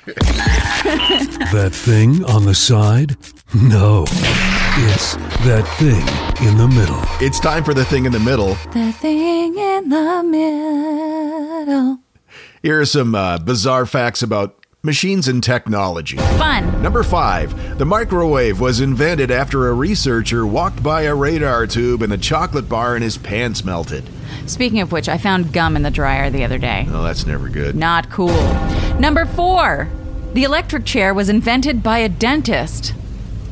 That 1.52 1.70
thing 1.72 2.24
on 2.26 2.44
the 2.44 2.54
side? 2.54 3.16
No. 3.54 4.04
It's 4.80 5.16
that 5.44 5.64
thing 5.78 6.06
in 6.46 6.56
the 6.56 6.68
middle. 6.68 7.00
it's 7.20 7.40
time 7.40 7.64
for 7.64 7.74
the 7.74 7.84
thing 7.84 8.06
in 8.06 8.12
the 8.12 8.20
middle. 8.20 8.54
the 8.72 8.92
thing 8.92 9.58
in 9.58 9.88
the 9.88 10.22
middle. 10.24 11.98
Here 12.62 12.80
are 12.80 12.84
some 12.84 13.14
uh, 13.14 13.38
bizarre 13.38 13.86
facts 13.86 14.22
about 14.22 14.54
machines 14.84 15.26
and 15.26 15.42
technology. 15.42 16.16
Fun. 16.16 16.80
Number 16.80 17.02
five, 17.02 17.78
the 17.78 17.84
microwave 17.84 18.60
was 18.60 18.80
invented 18.80 19.32
after 19.32 19.68
a 19.68 19.72
researcher 19.74 20.46
walked 20.46 20.80
by 20.80 21.02
a 21.02 21.14
radar 21.14 21.66
tube 21.66 22.00
and 22.02 22.12
the 22.12 22.18
chocolate 22.18 22.68
bar 22.68 22.94
in 22.96 23.02
his 23.02 23.18
pants 23.18 23.64
melted. 23.64 24.08
Speaking 24.46 24.80
of 24.80 24.92
which, 24.92 25.08
I 25.08 25.18
found 25.18 25.52
gum 25.52 25.74
in 25.74 25.82
the 25.82 25.90
dryer 25.90 26.30
the 26.30 26.44
other 26.44 26.58
day. 26.58 26.86
Oh, 26.90 27.02
that's 27.02 27.26
never 27.26 27.48
good. 27.48 27.74
Not 27.74 28.10
cool. 28.10 28.42
Number 29.00 29.24
four, 29.26 29.88
the 30.34 30.44
electric 30.44 30.84
chair 30.84 31.12
was 31.12 31.28
invented 31.28 31.82
by 31.82 31.98
a 31.98 32.08
dentist. 32.08 32.94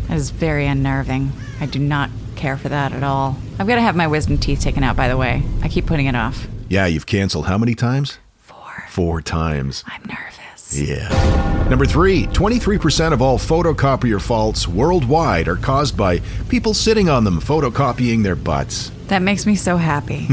That 0.09 0.17
is 0.17 0.31
very 0.31 0.67
unnerving. 0.67 1.33
I 1.61 1.67
do 1.67 1.79
not 1.79 2.11
care 2.37 2.57
for 2.57 2.69
that 2.69 2.93
at 2.93 3.03
all. 3.03 3.37
I've 3.59 3.67
got 3.67 3.77
to 3.77 3.81
have 3.81 3.97
my 3.97 4.07
wisdom 4.07 4.39
teeth 4.39 4.61
taken 4.61 4.83
out, 4.83 4.97
by 4.97 5.09
the 5.09 5.17
way. 5.17 5.43
I 5.63 5.69
keep 5.69 5.87
putting 5.87 6.07
it 6.07 6.15
off. 6.15 6.47
Yeah, 6.69 6.87
you've 6.87 7.07
canceled 7.07 7.47
how 7.47 7.59
many 7.59 7.75
times? 7.75 8.19
Four. 8.39 8.85
Four 8.89 9.23
times. 9.23 9.85
I'm 9.87 10.03
nervous. 10.03 10.79
Yeah. 10.79 11.67
Number 11.69 11.87
three, 11.87 12.27
23% 12.27 13.13
of 13.13 13.21
all 13.23 13.39
photocopier 13.39 14.21
faults 14.21 14.69
worldwide 14.69 15.49
are 15.49 15.57
caused 15.57 15.97
by 15.97 16.21
people 16.49 16.75
sitting 16.75 17.09
on 17.09 17.25
them 17.25 17.41
photocopying 17.41 18.23
their 18.23 18.37
butts. 18.37 18.91
That 19.09 19.23
makes 19.23 19.47
me 19.47 19.57
so 19.57 19.77
happy. 19.77 20.29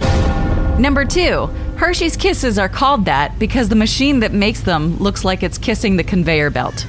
Number 0.80 1.04
two, 1.04 1.46
Hershey's 1.76 2.16
Kisses 2.16 2.58
are 2.58 2.68
called 2.68 3.04
that 3.04 3.38
because 3.38 3.68
the 3.68 3.76
machine 3.76 4.20
that 4.20 4.32
makes 4.32 4.60
them 4.60 4.96
looks 4.98 5.24
like 5.24 5.42
it's 5.42 5.58
kissing 5.58 5.96
the 5.96 6.04
conveyor 6.04 6.50
belt. 6.50 6.86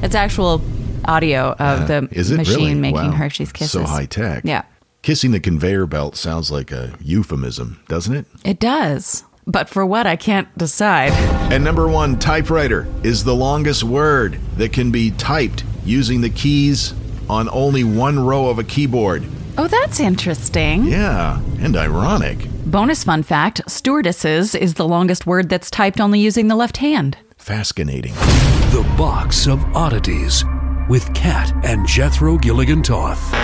That's 0.00 0.14
actual 0.14 0.62
audio 1.06 1.52
of 1.58 1.88
the 1.88 1.98
Uh, 1.98 2.06
Is 2.10 2.30
it 2.30 2.36
machine 2.36 2.56
really? 2.56 2.74
making 2.74 3.10
Wow. 3.10 3.10
Hershey's 3.12 3.52
Kisses. 3.52 3.72
So 3.72 3.84
high 3.84 4.06
tech. 4.06 4.42
Yeah, 4.44 4.62
Kissing 5.02 5.30
the 5.30 5.40
conveyor 5.40 5.86
belt 5.86 6.14
sounds 6.16 6.50
like 6.50 6.70
a 6.72 6.92
euphemism, 7.00 7.80
doesn't 7.88 8.14
it? 8.14 8.26
it 8.44 8.58
does. 8.60 9.24
But 9.46 9.68
for 9.70 9.84
what, 9.86 10.06
I 10.06 10.14
can't 10.16 10.46
decide. 10.58 11.12
And 11.52 11.64
number 11.64 11.88
one, 11.88 12.18
typewriter 12.18 12.86
is 13.02 13.24
the 13.24 13.34
longest 13.34 13.82
word 13.82 14.38
that 14.58 14.72
can 14.72 14.90
be 14.90 15.10
typed 15.12 15.64
using 15.84 16.20
the 16.20 16.28
keys 16.30 16.92
on 17.28 17.48
only 17.50 17.82
one 17.82 18.18
row 18.20 18.48
of 18.48 18.58
a 18.58 18.64
keyboard. 18.64 19.24
Oh, 19.56 19.66
that's 19.66 19.98
interesting. 19.98 20.84
Yeah, 20.84 21.40
and 21.60 21.76
ironic. 21.76 22.38
Bonus 22.66 23.02
fun 23.02 23.22
fact 23.22 23.62
stewardesses 23.66 24.54
is 24.54 24.74
the 24.74 24.86
longest 24.86 25.26
word 25.26 25.48
that's 25.48 25.70
typed 25.70 26.00
only 26.00 26.20
using 26.20 26.48
the 26.48 26.54
left 26.56 26.76
hand. 26.76 27.16
Fascinating. 27.38 28.12
The 28.70 28.82
Box 28.96 29.48
of 29.48 29.64
Oddities 29.74 30.44
with 30.88 31.12
Kat 31.12 31.52
and 31.64 31.84
Jethro 31.88 32.38
Gilligan 32.38 32.84
Toth. 32.84 33.34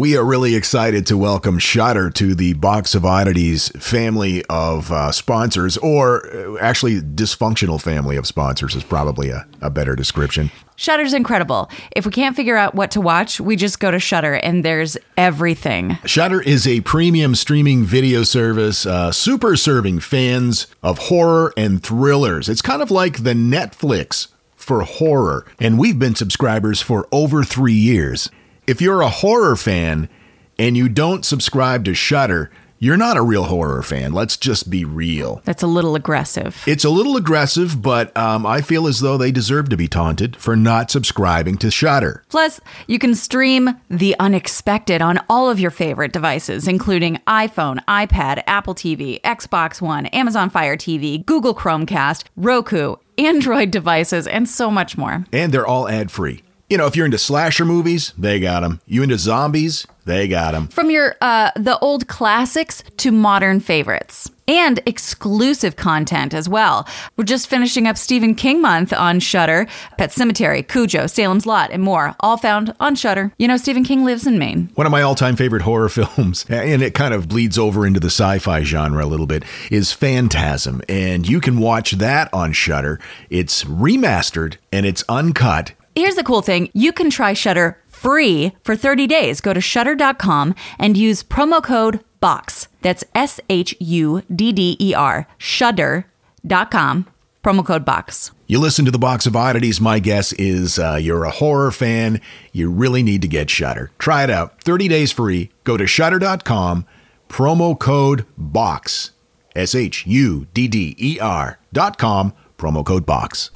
We 0.00 0.16
are 0.16 0.24
really 0.24 0.56
excited 0.56 1.06
to 1.06 1.16
welcome 1.16 1.60
Shudder 1.60 2.10
to 2.10 2.34
the 2.34 2.54
Box 2.54 2.96
of 2.96 3.04
Oddities 3.04 3.68
family 3.80 4.44
of 4.46 4.90
uh, 4.90 5.12
sponsors, 5.12 5.76
or 5.76 6.26
uh, 6.34 6.56
actually, 6.60 7.00
dysfunctional 7.00 7.80
family 7.80 8.16
of 8.16 8.26
sponsors 8.26 8.74
is 8.74 8.82
probably 8.82 9.30
a, 9.30 9.46
a 9.60 9.70
better 9.70 9.94
description. 9.94 10.50
Shudder's 10.74 11.14
incredible. 11.14 11.70
If 11.94 12.04
we 12.04 12.10
can't 12.10 12.34
figure 12.34 12.56
out 12.56 12.74
what 12.74 12.90
to 12.90 13.00
watch, 13.00 13.40
we 13.40 13.54
just 13.54 13.78
go 13.78 13.92
to 13.92 14.00
Shudder 14.00 14.34
and 14.34 14.64
there's 14.64 14.98
everything. 15.16 15.98
Shudder 16.04 16.40
is 16.40 16.66
a 16.66 16.80
premium 16.80 17.36
streaming 17.36 17.84
video 17.84 18.24
service, 18.24 18.86
uh, 18.86 19.12
super 19.12 19.54
serving 19.54 20.00
fans 20.00 20.66
of 20.82 20.98
horror 20.98 21.54
and 21.56 21.80
thrillers. 21.80 22.48
It's 22.48 22.62
kind 22.62 22.82
of 22.82 22.90
like 22.90 23.22
the 23.22 23.34
Netflix 23.34 24.26
for 24.68 24.82
horror, 24.82 25.46
and 25.58 25.78
we've 25.78 25.98
been 25.98 26.14
subscribers 26.14 26.82
for 26.82 27.08
over 27.10 27.42
three 27.42 27.72
years. 27.72 28.28
If 28.66 28.82
you're 28.82 29.00
a 29.00 29.08
horror 29.08 29.56
fan 29.56 30.10
and 30.58 30.76
you 30.76 30.90
don't 30.90 31.24
subscribe 31.24 31.86
to 31.86 31.94
Shudder, 31.94 32.50
you're 32.78 32.98
not 32.98 33.16
a 33.16 33.22
real 33.22 33.44
horror 33.44 33.82
fan. 33.82 34.12
Let's 34.12 34.36
just 34.36 34.68
be 34.68 34.84
real. 34.84 35.40
That's 35.46 35.62
a 35.62 35.66
little 35.66 35.94
aggressive. 35.94 36.62
It's 36.66 36.84
a 36.84 36.90
little 36.90 37.16
aggressive, 37.16 37.80
but 37.80 38.14
um, 38.14 38.44
I 38.44 38.60
feel 38.60 38.86
as 38.86 39.00
though 39.00 39.16
they 39.16 39.32
deserve 39.32 39.70
to 39.70 39.76
be 39.78 39.88
taunted 39.88 40.36
for 40.36 40.54
not 40.54 40.90
subscribing 40.90 41.56
to 41.58 41.70
Shudder. 41.70 42.22
Plus, 42.28 42.60
you 42.86 42.98
can 42.98 43.14
stream 43.14 43.70
the 43.88 44.14
unexpected 44.20 45.00
on 45.00 45.18
all 45.30 45.48
of 45.48 45.58
your 45.58 45.70
favorite 45.70 46.12
devices, 46.12 46.68
including 46.68 47.20
iPhone, 47.26 47.82
iPad, 47.86 48.42
Apple 48.46 48.74
TV, 48.74 49.18
Xbox 49.22 49.80
One, 49.80 50.04
Amazon 50.06 50.50
Fire 50.50 50.76
TV, 50.76 51.24
Google 51.24 51.54
Chromecast, 51.54 52.24
Roku, 52.36 52.96
Android 53.18 53.70
devices, 53.70 54.26
and 54.26 54.48
so 54.48 54.70
much 54.70 54.96
more. 54.96 55.24
And 55.32 55.52
they're 55.52 55.66
all 55.66 55.88
ad 55.88 56.10
free. 56.10 56.42
You 56.70 56.76
know, 56.76 56.86
if 56.86 56.96
you're 56.96 57.06
into 57.06 57.16
slasher 57.16 57.64
movies, 57.64 58.12
they 58.18 58.38
got 58.38 58.60
them. 58.60 58.82
You 58.86 59.02
into 59.02 59.16
zombies, 59.16 59.86
they 60.04 60.28
got 60.28 60.52
them. 60.52 60.68
From 60.68 60.90
your 60.90 61.16
uh, 61.22 61.50
the 61.56 61.78
old 61.78 62.08
classics 62.08 62.82
to 62.98 63.10
modern 63.10 63.60
favorites. 63.60 64.30
And 64.46 64.80
exclusive 64.86 65.76
content 65.76 66.32
as 66.32 66.48
well. 66.48 66.88
We're 67.16 67.24
just 67.24 67.48
finishing 67.48 67.86
up 67.86 67.98
Stephen 67.98 68.34
King 68.34 68.62
month 68.62 68.94
on 68.94 69.20
Shudder. 69.20 69.66
Pet 69.98 70.08
Sematary, 70.10 70.66
Cujo, 70.66 71.06
Salem's 71.06 71.44
Lot, 71.44 71.70
and 71.70 71.82
more, 71.82 72.16
all 72.20 72.38
found 72.38 72.74
on 72.80 72.94
Shudder. 72.94 73.30
You 73.36 73.46
know, 73.46 73.58
Stephen 73.58 73.84
King 73.84 74.06
lives 74.06 74.26
in 74.26 74.38
Maine. 74.38 74.70
One 74.74 74.86
of 74.86 74.90
my 74.90 75.02
all 75.02 75.14
time 75.14 75.36
favorite 75.36 75.62
horror 75.62 75.88
films, 75.90 76.46
and 76.48 76.82
it 76.82 76.94
kind 76.94 77.12
of 77.14 77.28
bleeds 77.28 77.58
over 77.58 77.86
into 77.86 78.00
the 78.00 78.06
sci 78.08 78.38
fi 78.38 78.62
genre 78.62 79.04
a 79.04 79.06
little 79.06 79.26
bit, 79.26 79.42
is 79.70 79.92
Phantasm. 79.92 80.82
And 80.88 81.28
you 81.28 81.40
can 81.40 81.58
watch 81.58 81.92
that 81.92 82.32
on 82.32 82.52
Shudder. 82.52 83.00
It's 83.30 83.64
remastered 83.64 84.56
and 84.70 84.84
it's 84.84 85.04
uncut. 85.08 85.72
Here's 85.94 86.14
the 86.14 86.24
cool 86.24 86.42
thing 86.42 86.70
you 86.72 86.92
can 86.92 87.10
try 87.10 87.32
Shudder 87.32 87.78
free 87.88 88.52
for 88.62 88.76
30 88.76 89.06
days. 89.06 89.40
Go 89.40 89.52
to 89.52 89.60
shudder.com 89.60 90.54
and 90.78 90.96
use 90.96 91.22
promo 91.22 91.62
code 91.62 92.00
BOX. 92.20 92.68
That's 92.82 93.04
S 93.14 93.40
H 93.48 93.74
U 93.80 94.22
D 94.34 94.52
D 94.52 94.76
E 94.80 94.94
R. 94.94 95.26
Shudder.com. 95.38 97.06
Promo 97.44 97.64
code 97.64 97.84
BOX. 97.84 98.32
You 98.46 98.58
listen 98.58 98.84
to 98.84 98.90
the 98.90 98.98
Box 98.98 99.26
of 99.26 99.36
Oddities. 99.36 99.80
My 99.80 99.98
guess 99.98 100.32
is 100.34 100.78
uh, 100.78 100.98
you're 101.00 101.24
a 101.24 101.30
horror 101.30 101.70
fan. 101.70 102.20
You 102.52 102.70
really 102.70 103.02
need 103.02 103.22
to 103.22 103.28
get 103.28 103.50
Shudder. 103.50 103.90
Try 103.98 104.24
it 104.24 104.30
out. 104.30 104.60
30 104.62 104.88
days 104.88 105.12
free. 105.12 105.50
Go 105.64 105.76
to 105.76 105.86
shudder.com. 105.86 106.86
Promo 107.28 107.78
code 107.78 108.26
BOX. 108.36 109.12
S 109.54 109.74
H 109.74 110.06
U 110.06 110.46
D 110.54 110.68
D 110.68 110.94
E 110.98 111.18
R 111.20 111.58
dot 111.72 111.98
com. 111.98 112.32
Promo 112.56 112.84
code 112.84 113.04
BOX. 113.06 113.50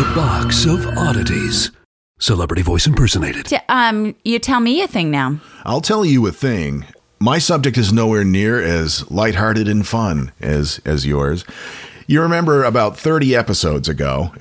The 0.00 0.14
Box 0.14 0.64
of 0.64 0.86
Oddities. 0.96 1.72
Celebrity 2.18 2.62
voice 2.62 2.86
impersonated. 2.86 3.44
T- 3.44 3.58
um, 3.68 4.16
you 4.24 4.38
tell 4.38 4.58
me 4.58 4.80
a 4.80 4.88
thing 4.88 5.10
now. 5.10 5.42
I'll 5.66 5.82
tell 5.82 6.06
you 6.06 6.26
a 6.26 6.32
thing. 6.32 6.86
My 7.18 7.38
subject 7.38 7.76
is 7.76 7.92
nowhere 7.92 8.24
near 8.24 8.58
as 8.62 9.10
lighthearted 9.10 9.68
and 9.68 9.86
fun 9.86 10.32
as 10.40 10.80
as 10.86 11.04
yours. 11.04 11.44
You 12.06 12.22
remember 12.22 12.64
about 12.64 12.98
30 12.98 13.36
episodes 13.36 13.90
ago, 13.90 14.32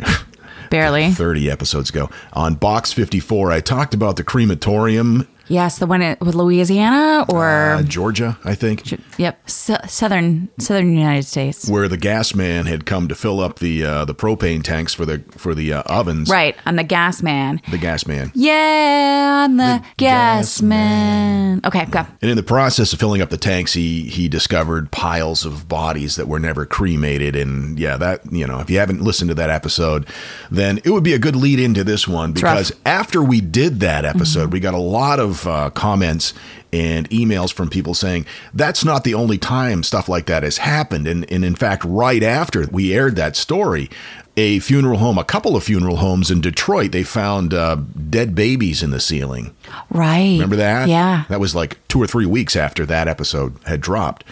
Barely. 0.70 1.12
30 1.12 1.52
episodes 1.52 1.90
ago, 1.90 2.10
on 2.32 2.56
Box 2.56 2.94
54, 2.94 3.52
I 3.52 3.60
talked 3.60 3.94
about 3.94 4.16
the 4.16 4.24
crematorium, 4.24 5.28
Yes, 5.50 5.80
the 5.80 5.88
one 5.88 6.02
at, 6.04 6.22
with 6.22 6.36
Louisiana 6.36 7.26
or 7.28 7.72
uh, 7.74 7.82
Georgia, 7.84 8.38
I 8.46 8.54
think, 8.56 8.84
yep, 9.18 9.40
S- 9.46 9.72
southern 9.92 10.48
southern 10.60 10.96
United 10.96 11.24
States. 11.24 11.68
where 11.68 11.88
the 11.88 11.98
gas 11.98 12.36
man 12.36 12.68
had 12.68 12.86
come 12.86 13.08
to 13.08 13.16
fill 13.16 13.40
up 13.40 13.58
the 13.58 13.84
uh, 13.84 14.06
the 14.06 14.14
propane 14.14 14.64
tanks 14.64 14.94
for 14.94 15.06
the 15.06 15.24
for 15.32 15.56
the 15.56 15.74
uh, 15.74 15.84
ovens. 15.88 16.30
Right, 16.30 16.56
I'm 16.66 16.76
the 16.76 16.84
gas 16.84 17.24
man. 17.24 17.62
The 17.72 17.80
gas 17.80 18.06
man. 18.06 18.32
Yeah, 18.36 19.46
I'm 19.46 19.58
the, 19.58 19.84
gas, 19.98 20.60
gas 20.60 20.62
man. 20.62 21.62
Okay, 21.66 21.86
go. 21.86 22.06
And 22.22 22.30
in 22.30 22.38
the 22.38 22.44
process 22.44 22.94
of 22.94 23.00
filling 23.00 23.22
up 23.22 23.30
the 23.32 23.38
tanks, 23.38 23.74
he 23.74 24.04
he 24.04 24.28
discovered 24.30 24.92
piles 24.92 25.46
of 25.46 25.68
bodies 25.68 26.16
that 26.16 26.28
were 26.28 26.40
never 26.40 26.66
cremated. 26.68 27.36
And 27.36 27.80
yeah, 27.80 27.98
that 27.98 28.32
you 28.32 28.46
know, 28.46 28.60
if 28.60 28.70
you 28.70 28.78
haven't 28.78 29.02
listened 29.02 29.30
to 29.30 29.36
that 29.36 29.50
episode, 29.50 30.06
then 30.52 30.80
it 30.84 30.92
would 30.92 31.04
be 31.04 31.14
a 31.14 31.20
good 31.20 31.36
lead 31.36 31.60
into 31.60 31.84
this 31.84 32.08
one 32.08 32.34
because 32.34 32.72
after 32.86 33.24
we 33.24 33.42
did 33.42 33.80
that 33.80 34.06
episode, 34.06 34.54
we 34.54 34.60
got 34.60 34.76
a 34.76 34.78
lot 34.78 35.20
of 35.20 35.39
uh, 35.48 35.70
comments 35.72 36.34
and 36.72 37.10
emails 37.10 37.52
from 37.52 37.70
people 37.70 37.94
saying 37.94 38.26
that's 38.54 38.86
not 38.86 39.04
the 39.04 39.14
only 39.14 39.38
time 39.38 39.82
stuff 39.84 40.08
like 40.08 40.28
that 40.28 40.44
has 40.44 40.58
happened. 40.60 41.08
And 41.08 41.30
and 41.32 41.44
in 41.44 41.56
fact, 41.56 41.84
right 41.84 42.24
after 42.24 42.68
we 42.72 42.94
aired 42.94 43.16
that 43.16 43.36
story. 43.36 43.90
A 44.38 44.60
funeral 44.60 45.00
home, 45.00 45.18
a 45.18 45.26
couple 45.26 45.58
of 45.58 45.66
funeral 45.66 45.98
homes 45.98 46.32
in 46.32 46.40
Detroit, 46.40 46.94
they 46.94 47.04
found 47.04 47.54
uh, 47.54 47.76
dead 48.10 48.36
babies 48.36 48.82
in 48.82 48.92
the 48.92 49.02
ceiling. 49.02 49.54
Right. 49.90 50.32
Remember 50.32 50.56
that? 50.56 50.88
Yeah. 50.88 51.26
That 51.28 51.42
was 51.42 51.56
like 51.56 51.86
two 51.90 52.02
or 52.02 52.08
three 52.08 52.26
weeks 52.26 52.56
after 52.56 52.86
that 52.86 53.10
episode 53.10 53.58
had 53.66 53.82
dropped. 53.82 54.24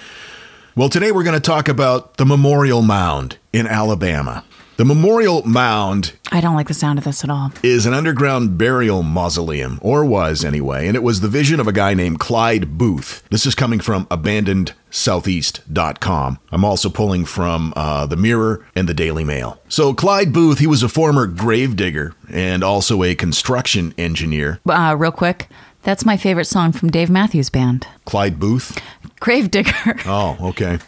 Well, 0.77 0.87
today 0.87 1.11
we're 1.11 1.23
going 1.23 1.33
to 1.33 1.41
talk 1.41 1.67
about 1.67 2.15
the 2.17 2.25
Memorial 2.25 2.81
Mound 2.81 3.37
in 3.51 3.67
Alabama. 3.67 4.45
The 4.77 4.85
Memorial 4.85 5.41
Mound 5.41 6.13
I 6.31 6.39
don't 6.39 6.53
like 6.53 6.67
the 6.67 6.75
sound 6.75 6.99
of 6.99 7.05
this 7.05 7.23
at 7.23 7.31
all. 7.31 7.51
is 7.63 7.87
an 7.87 7.95
underground 7.95 8.59
burial 8.59 9.01
mausoleum, 9.01 9.79
or 9.81 10.05
was 10.05 10.45
anyway, 10.45 10.85
and 10.85 10.95
it 10.95 11.01
was 11.01 11.21
the 11.21 11.27
vision 11.27 11.59
of 11.59 11.67
a 11.67 11.73
guy 11.73 11.95
named 11.95 12.19
Clyde 12.19 12.77
Booth. 12.77 13.23
This 13.31 13.47
is 13.47 13.55
coming 13.55 13.79
from 13.79 14.05
abandonedsoutheast.com. 14.05 16.39
I'm 16.51 16.63
also 16.63 16.91
pulling 16.91 17.25
from 17.25 17.73
uh, 17.75 18.05
the 18.05 18.17
Mirror 18.17 18.67
and 18.75 18.87
the 18.87 18.93
Daily 18.93 19.23
Mail. 19.23 19.59
So, 19.67 19.95
Clyde 19.95 20.31
Booth, 20.31 20.59
he 20.59 20.67
was 20.67 20.83
a 20.83 20.89
former 20.89 21.25
gravedigger 21.25 22.13
and 22.29 22.63
also 22.63 23.01
a 23.01 23.15
construction 23.15 23.95
engineer. 23.97 24.59
Uh, 24.69 24.95
real 24.95 25.11
quick, 25.11 25.47
that's 25.81 26.05
my 26.05 26.17
favorite 26.17 26.45
song 26.45 26.71
from 26.71 26.91
Dave 26.91 27.09
Matthews 27.09 27.49
Band, 27.49 27.87
Clyde 28.05 28.39
Booth? 28.39 28.79
Gravedigger. 29.19 29.95
Oh, 30.05 30.37
okay. 30.49 30.77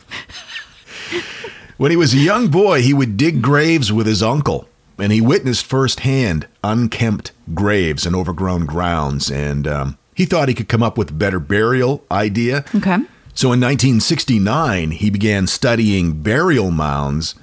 when 1.79 1.91
he 1.91 1.97
was 1.97 2.13
a 2.13 2.17
young 2.17 2.49
boy, 2.49 2.81
he 2.81 2.93
would 2.93 3.15
dig 3.17 3.41
graves 3.41 3.91
with 3.91 4.05
his 4.05 4.21
uncle, 4.21 4.67
and 4.97 5.11
he 5.11 5.21
witnessed 5.21 5.65
firsthand 5.65 6.45
unkempt 6.61 7.31
graves 7.55 8.05
and 8.05 8.15
overgrown 8.15 8.65
grounds, 8.65 9.31
and 9.31 9.65
um, 9.65 9.97
he 10.13 10.25
thought 10.25 10.49
he 10.49 10.53
could 10.53 10.67
come 10.67 10.83
up 10.83 10.97
with 10.97 11.09
a 11.09 11.13
better 11.13 11.39
burial 11.39 12.03
idea. 12.11 12.65
okay. 12.75 12.97
So 13.33 13.53
in 13.53 13.61
1969, 13.61 14.91
he 14.91 15.09
began 15.09 15.47
studying 15.47 16.21
burial 16.21 16.71
mounds 16.71 17.35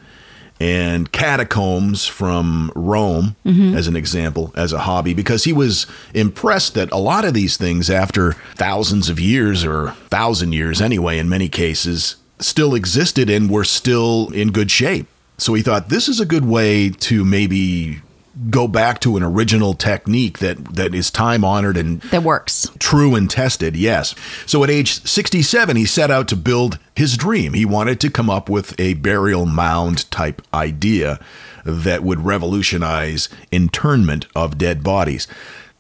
and 0.61 1.11
catacombs 1.11 2.07
from 2.07 2.71
Rome, 2.75 3.37
as 3.47 3.87
an 3.89 3.97
example, 3.97 4.53
as 4.55 4.73
a 4.75 4.81
hobby, 4.81 5.15
because 5.15 5.45
he 5.45 5.53
was 5.55 5.87
impressed 6.13 6.75
that 6.75 6.93
a 6.93 6.99
lot 6.99 7.25
of 7.25 7.33
these 7.33 7.57
things, 7.57 7.89
after 7.89 8.33
thousands 8.57 9.09
of 9.09 9.19
years 9.19 9.65
or 9.65 9.93
thousand 10.09 10.53
years 10.53 10.83
anyway, 10.83 11.19
in 11.19 11.29
many 11.31 11.49
cases, 11.49 12.17
still 12.39 12.75
existed 12.75 13.31
and 13.31 13.51
were 13.51 13.65
still 13.65 14.31
in 14.33 14.53
good 14.53 14.71
shape. 14.71 15.07
So 15.39 15.55
he 15.55 15.63
thought 15.63 15.89
this 15.89 16.09
is 16.09 16.21
a 16.21 16.27
good 16.27 16.45
way 16.45 16.91
to 16.91 17.25
maybe 17.25 18.01
go 18.51 18.69
back 18.69 19.01
to 19.01 19.17
an 19.17 19.23
original 19.23 19.73
technique 19.73 20.39
that, 20.41 20.63
that 20.75 20.95
is 20.95 21.11
time 21.11 21.43
honored 21.43 21.77
and 21.77 22.03
That 22.03 22.23
works. 22.23 22.71
true 22.79 23.15
and 23.15 23.31
tested, 23.31 23.75
yes. 23.75 24.15
So 24.45 24.63
at 24.63 24.69
age 24.71 25.03
67, 25.05 25.77
he 25.77 25.87
set 25.87 26.11
out 26.11 26.29
to 26.29 26.37
build 26.37 26.79
his 26.95 27.17
dream. 27.17 27.55
He 27.55 27.65
wanted 27.65 27.99
to 28.01 28.11
come 28.11 28.29
up 28.29 28.51
with 28.51 28.79
a 28.79 28.95
burial 28.95 29.47
mound 29.47 30.11
type 30.11 30.43
idea 30.53 31.19
that 31.65 32.03
would 32.03 32.25
revolutionize 32.27 33.31
internment 33.51 34.27
of 34.35 34.59
dead 34.59 34.83
bodies. 34.85 35.27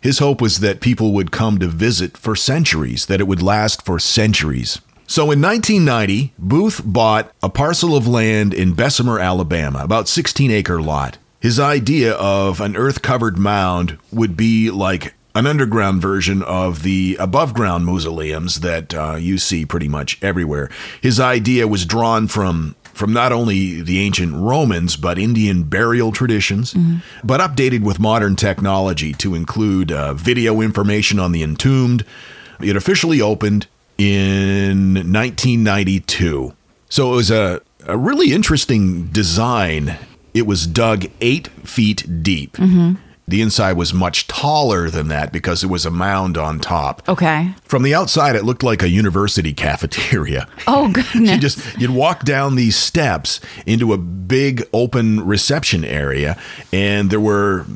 His 0.01 0.19
hope 0.19 0.41
was 0.41 0.61
that 0.61 0.81
people 0.81 1.13
would 1.13 1.31
come 1.33 1.59
to 1.59 1.67
visit 1.67 2.17
for 2.17 2.35
centuries, 2.37 3.07
that 3.07 3.21
it 3.21 3.27
would 3.29 3.43
last 3.43 3.85
for 3.85 3.99
centuries. 3.99 4.81
So 5.07 5.31
in 5.31 5.41
1990, 5.41 6.33
Booth 6.39 6.83
bought 6.85 7.33
a 7.43 7.49
parcel 7.49 7.97
of 7.97 8.09
land 8.09 8.53
in 8.53 8.75
Bessemer, 8.75 9.21
Alabama, 9.21 9.81
about 9.85 10.09
16 10.09 10.51
acre 10.51 10.83
lot. 10.83 11.19
His 11.41 11.61
idea 11.61 12.15
of 12.15 12.61
an 12.61 12.77
earth 12.77 13.03
covered 13.03 13.39
mound 13.39 13.99
would 14.11 14.37
be 14.37 14.71
like 14.71 15.15
an 15.35 15.47
underground 15.47 16.03
version 16.03 16.43
of 16.43 16.83
the 16.83 17.17
above 17.21 17.55
ground 17.55 17.85
mausoleums 17.85 18.61
that 18.61 18.95
uh, 18.95 19.15
you 19.17 19.39
see 19.39 19.65
pretty 19.65 19.87
much 19.87 20.19
everywhere. 20.23 20.71
His 21.01 21.21
idea 21.21 21.69
was 21.69 21.85
drawn 21.87 22.27
from 22.27 22.75
from 22.95 23.13
not 23.13 23.31
only 23.31 23.83
the 23.83 24.01
ancient 24.01 24.35
Romans 24.35 24.97
but 24.97 25.19
Indian 25.19 25.65
burial 25.65 26.11
traditions, 26.13 26.75
but 27.23 27.41
updated 27.41 27.83
with 27.83 28.01
modern 28.01 28.35
technology 28.35 29.13
to 29.13 29.35
include 29.35 29.93
uh, 29.93 30.15
video 30.15 30.63
information 30.63 31.19
on 31.19 31.33
the 31.33 31.43
entombed. 31.43 32.07
It 32.59 32.75
officially 32.75 33.21
opened 33.21 33.67
in 33.99 34.95
1992. 34.95 36.55
So 36.89 37.13
it 37.13 37.17
was 37.17 37.31
a, 37.31 37.61
a 37.87 37.97
really 37.97 38.33
interesting 38.33 39.07
design. 39.09 39.97
It 40.35 40.47
was 40.47 40.67
dug 40.67 41.07
eight 41.21 41.49
feet 41.49 42.23
deep. 42.23 42.57
Mm-hmm. 42.57 42.95
The 43.29 43.43
inside 43.43 43.73
was 43.73 43.93
much 43.93 44.29
taller 44.29 44.89
than 44.89 45.09
that 45.09 45.33
because 45.33 45.65
it 45.65 45.67
was 45.67 45.85
a 45.85 45.91
mound 45.91 46.39
on 46.39 46.61
top. 46.61 47.03
Okay. 47.09 47.55
From 47.65 47.83
the 47.83 47.93
outside, 47.93 48.37
it 48.37 48.45
looked 48.45 48.63
like 48.63 48.85
a 48.85 48.89
university 48.89 49.53
cafeteria. 49.67 50.47
Oh 50.69 50.89
goodness. 50.93 51.31
you 51.31 51.39
just 51.39 51.79
you'd 51.81 51.91
walk 51.91 52.25
down 52.25 52.55
these 52.55 52.77
steps 52.77 53.41
into 53.67 53.93
a 53.93 53.99
big 53.99 54.63
open 54.73 55.27
reception 55.27 55.85
area, 55.85 56.39
and 56.73 57.11
there 57.11 57.21
were 57.21 57.67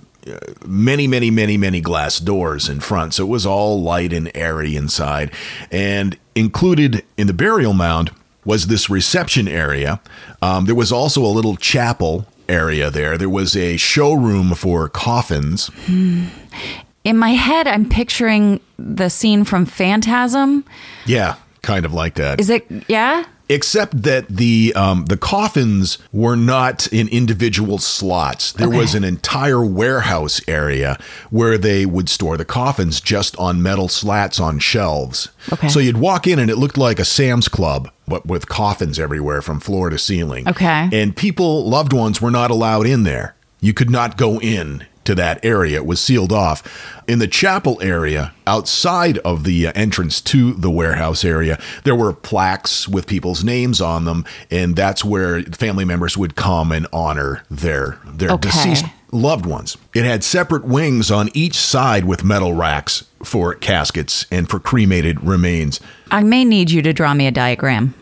many, 0.67 1.07
many, 1.07 1.31
many, 1.31 1.57
many 1.57 1.81
glass 1.81 2.19
doors 2.19 2.69
in 2.69 2.81
front. 2.81 3.15
So 3.15 3.25
it 3.25 3.29
was 3.29 3.47
all 3.47 3.83
light 3.83 4.13
and 4.13 4.31
airy 4.35 4.77
inside. 4.77 5.33
And 5.71 6.19
included 6.35 7.05
in 7.17 7.27
the 7.27 7.35
burial 7.35 7.73
mound 7.73 8.11
was 8.45 8.67
this 8.67 8.89
reception 8.89 9.47
area. 9.49 10.01
Um, 10.41 10.65
there 10.65 10.75
was 10.75 10.93
also 10.93 11.25
a 11.25 11.29
little 11.29 11.57
chapel 11.57 12.27
area 12.49 12.91
there. 12.91 13.17
There 13.17 13.29
was 13.29 13.57
a 13.57 13.77
showroom 13.77 14.55
for 14.55 14.89
coffins. 14.89 15.71
In 15.89 17.17
my 17.17 17.31
head, 17.31 17.67
I'm 17.67 17.89
picturing 17.89 18.61
the 18.79 19.09
scene 19.09 19.45
from 19.45 19.67
Phantasm. 19.67 20.65
Yeah, 21.07 21.37
kind 21.63 21.85
of 21.85 21.95
like 21.95 22.15
that. 22.15 22.41
Is 22.41 22.51
it? 22.51 22.67
Yeah. 22.89 23.25
Except 23.51 24.03
that 24.05 24.27
the 24.29 24.73
um, 24.75 25.05
the 25.07 25.17
coffins 25.17 25.99
were 26.13 26.37
not 26.37 26.87
in 26.93 27.09
individual 27.09 27.79
slots. 27.79 28.53
There 28.53 28.69
Okay. 28.69 28.79
was 28.79 28.95
an 28.95 29.05
entire 29.05 29.63
warehouse 29.65 30.41
area 30.49 30.97
where 31.31 31.59
they 31.59 31.85
would 31.85 32.09
store 32.09 32.37
the 32.37 32.45
coffins 32.45 33.01
just 33.01 33.37
on 33.39 33.63
metal 33.63 33.89
slats 33.89 34.41
on 34.41 34.59
shelves. 34.61 35.29
Okay. 35.53 35.69
So 35.69 35.81
you'd 35.81 35.99
walk 35.99 36.27
in 36.27 36.39
and 36.39 36.51
it 36.51 36.57
looked 36.57 36.79
like 36.79 36.99
a 36.99 37.05
Sam's 37.05 37.49
Club, 37.49 37.91
but 38.07 38.25
with 38.27 38.49
coffins 38.49 38.99
everywhere 38.99 39.43
from 39.43 39.61
floor 39.61 39.91
to 39.91 39.99
ceiling. 39.99 40.49
Okay. 40.49 40.89
And 40.93 41.17
people, 41.17 41.69
loved 41.69 41.93
ones, 41.93 42.21
were 42.23 42.31
not 42.31 42.51
allowed 42.51 42.87
in 42.87 43.03
there. 43.03 43.35
You 43.61 43.75
could 43.75 43.91
not 43.91 44.17
go 44.17 44.41
in 44.41 44.87
to 45.11 45.15
that 45.17 45.45
area. 45.45 45.77
It 45.77 45.87
was 45.87 46.01
sealed 46.01 46.33
off. 46.33 46.63
In 47.09 47.19
the 47.19 47.27
chapel 47.27 47.81
area, 47.83 48.33
outside 48.47 49.19
of 49.19 49.43
the 49.45 49.67
uh, 49.67 49.73
entrance 49.75 50.21
to 50.23 50.53
the 50.55 50.71
warehouse 50.71 51.25
area, 51.25 51.59
there 51.85 51.97
were 51.97 52.13
plaques 52.13 52.87
with 52.87 53.07
people's 53.09 53.43
names 53.43 53.81
on 53.81 54.05
them, 54.05 54.25
and 54.51 54.77
that's 54.77 55.05
where 55.05 55.43
family 55.43 55.85
members 55.85 56.17
would 56.17 56.37
come 56.37 56.71
and 56.71 56.87
honor 56.93 57.43
their 57.51 57.99
their 58.07 58.31
Okay. 58.31 58.49
deceased 58.51 58.85
loved 59.11 59.45
ones. 59.47 59.77
It 59.93 60.05
had 60.05 60.23
separate 60.23 60.65
wings 60.65 61.11
on 61.11 61.29
each 61.35 61.57
side 61.57 62.05
with 62.05 62.23
metal 62.23 62.53
racks 62.55 63.05
for 63.25 63.55
caskets 63.55 64.25
and 64.31 64.49
for 64.49 64.61
cremated 64.61 65.25
remains. 65.25 65.81
I 66.13 66.23
may 66.23 66.45
need 66.45 66.71
you 66.71 66.81
to 66.83 66.93
draw 66.93 67.13
me 67.15 67.27
a 67.27 67.33
diagram. 67.33 67.95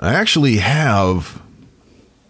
I 0.00 0.14
actually 0.14 0.56
have 0.56 1.42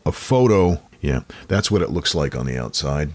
a 0.05 0.11
photo. 0.11 0.83
Yeah, 1.01 1.21
that's 1.47 1.71
what 1.71 1.81
it 1.83 1.91
looks 1.91 2.13
like 2.15 2.35
on 2.35 2.47
the 2.47 2.59
outside. 2.59 3.11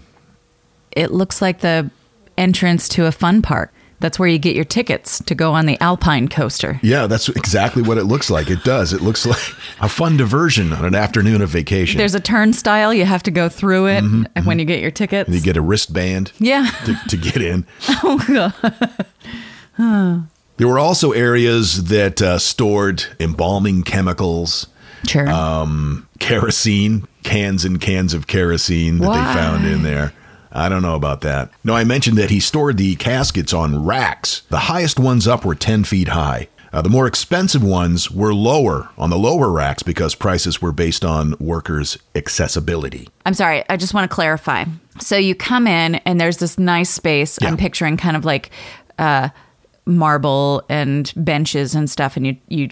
It 0.92 1.10
looks 1.12 1.40
like 1.42 1.60
the 1.60 1.90
entrance 2.36 2.88
to 2.90 3.06
a 3.06 3.12
fun 3.12 3.42
park. 3.42 3.72
That's 4.00 4.16
where 4.16 4.28
you 4.28 4.38
get 4.38 4.54
your 4.54 4.64
tickets 4.64 5.20
to 5.24 5.34
go 5.34 5.52
on 5.52 5.66
the 5.66 5.76
Alpine 5.80 6.28
coaster. 6.28 6.78
Yeah, 6.84 7.08
that's 7.08 7.28
exactly 7.28 7.82
what 7.82 7.98
it 7.98 8.04
looks 8.04 8.30
like. 8.30 8.48
It 8.48 8.62
does. 8.62 8.92
It 8.92 9.00
looks 9.00 9.26
like 9.26 9.40
a 9.80 9.88
fun 9.88 10.16
diversion 10.16 10.72
on 10.72 10.84
an 10.84 10.94
afternoon 10.94 11.42
of 11.42 11.48
vacation. 11.48 11.98
There's 11.98 12.14
a 12.14 12.20
turnstile. 12.20 12.94
You 12.94 13.04
have 13.06 13.24
to 13.24 13.32
go 13.32 13.48
through 13.48 13.88
it 13.88 14.04
when 14.44 14.60
you 14.60 14.64
get 14.64 14.80
your 14.80 14.92
tickets. 14.92 15.28
you 15.30 15.40
get 15.40 15.56
a 15.56 15.60
wristband 15.60 16.30
yeah. 16.38 16.70
to, 16.84 16.94
to 17.08 17.16
get 17.16 17.42
in. 17.42 17.66
Oh 18.04 18.22
god. 18.28 20.26
There 20.58 20.66
were 20.66 20.78
also 20.78 21.12
areas 21.12 21.84
that 21.84 22.20
uh, 22.20 22.38
stored 22.38 23.04
embalming 23.20 23.82
chemicals, 23.84 24.66
Sure. 25.06 25.28
um, 25.28 26.08
kerosene, 26.18 27.06
cans 27.22 27.64
and 27.64 27.80
cans 27.80 28.12
of 28.12 28.26
kerosene 28.26 28.98
that 28.98 29.06
Why? 29.08 29.18
they 29.26 29.34
found 29.34 29.66
in 29.66 29.82
there. 29.84 30.12
I 30.52 30.68
don't 30.68 30.82
know 30.82 30.94
about 30.94 31.20
that. 31.22 31.50
No, 31.64 31.74
I 31.74 31.84
mentioned 31.84 32.16
that 32.18 32.30
he 32.30 32.40
stored 32.40 32.76
the 32.78 32.96
caskets 32.96 33.52
on 33.52 33.84
racks. 33.84 34.42
The 34.50 34.58
highest 34.58 34.98
ones 34.98 35.26
up 35.26 35.44
were 35.44 35.54
10 35.54 35.84
feet 35.84 36.08
high. 36.08 36.48
Uh, 36.72 36.82
the 36.82 36.90
more 36.90 37.06
expensive 37.06 37.62
ones 37.62 38.10
were 38.10 38.34
lower 38.34 38.90
on 38.98 39.08
the 39.08 39.18
lower 39.18 39.50
racks 39.50 39.82
because 39.82 40.14
prices 40.14 40.60
were 40.60 40.72
based 40.72 41.02
on 41.04 41.34
workers' 41.40 41.96
accessibility. 42.14 43.08
I'm 43.24 43.34
sorry. 43.34 43.64
I 43.70 43.76
just 43.76 43.94
want 43.94 44.10
to 44.10 44.14
clarify. 44.14 44.64
So 45.00 45.16
you 45.16 45.34
come 45.34 45.66
in 45.66 45.96
and 45.96 46.20
there's 46.20 46.36
this 46.38 46.58
nice 46.58 46.90
space. 46.90 47.38
Yeah. 47.40 47.48
I'm 47.48 47.56
picturing 47.56 47.96
kind 47.96 48.16
of 48.16 48.24
like 48.26 48.50
uh, 48.98 49.30
marble 49.86 50.62
and 50.68 51.10
benches 51.16 51.74
and 51.74 51.88
stuff, 51.90 52.16
and 52.16 52.26
you 52.26 52.36
you 52.48 52.68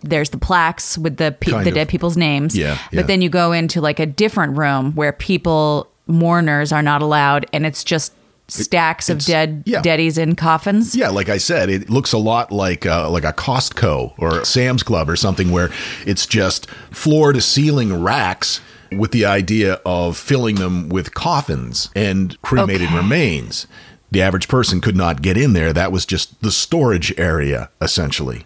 there's 0.00 0.30
the 0.30 0.38
plaques 0.38 0.98
with 0.98 1.16
the 1.16 1.32
pe- 1.38 1.52
the 1.52 1.58
of. 1.58 1.74
dead 1.74 1.88
people's 1.88 2.16
names. 2.16 2.56
Yeah, 2.56 2.78
But 2.92 3.06
then 3.06 3.22
you 3.22 3.28
go 3.28 3.52
into 3.52 3.80
like 3.80 4.00
a 4.00 4.06
different 4.06 4.56
room 4.56 4.92
where 4.94 5.12
people 5.12 5.89
mourners 6.10 6.72
are 6.72 6.82
not 6.82 7.02
allowed, 7.02 7.46
and 7.52 7.64
it's 7.64 7.82
just 7.84 8.12
stacks 8.48 9.08
of 9.08 9.18
it's- 9.18 9.26
dead 9.26 9.62
yeah. 9.64 9.80
deadies 9.80 10.18
in 10.18 10.34
coffins. 10.34 10.94
Yeah, 10.96 11.08
like 11.10 11.28
I 11.28 11.38
said, 11.38 11.70
it 11.70 11.88
looks 11.88 12.12
a 12.12 12.18
lot 12.18 12.50
like 12.50 12.84
uh, 12.84 13.08
like 13.08 13.24
a 13.24 13.32
Costco 13.32 14.14
or 14.18 14.44
Sam's 14.44 14.82
Club 14.82 15.08
or 15.08 15.14
something 15.16 15.50
where 15.52 15.70
it's 16.04 16.26
just 16.26 16.68
floor 16.90 17.32
to 17.32 17.40
ceiling 17.40 18.02
racks 18.02 18.60
with 18.90 19.12
the 19.12 19.24
idea 19.24 19.74
of 19.86 20.16
filling 20.16 20.56
them 20.56 20.88
with 20.88 21.14
coffins 21.14 21.90
and 21.94 22.40
cremated 22.42 22.88
Okay. 22.88 22.96
remains. 22.96 23.68
The 24.10 24.20
average 24.20 24.48
person 24.48 24.80
could 24.80 24.96
not 24.96 25.22
get 25.22 25.36
in 25.36 25.52
there. 25.52 25.72
That 25.72 25.92
was 25.92 26.04
just 26.04 26.42
the 26.42 26.50
storage 26.50 27.16
area, 27.16 27.70
essentially. 27.80 28.44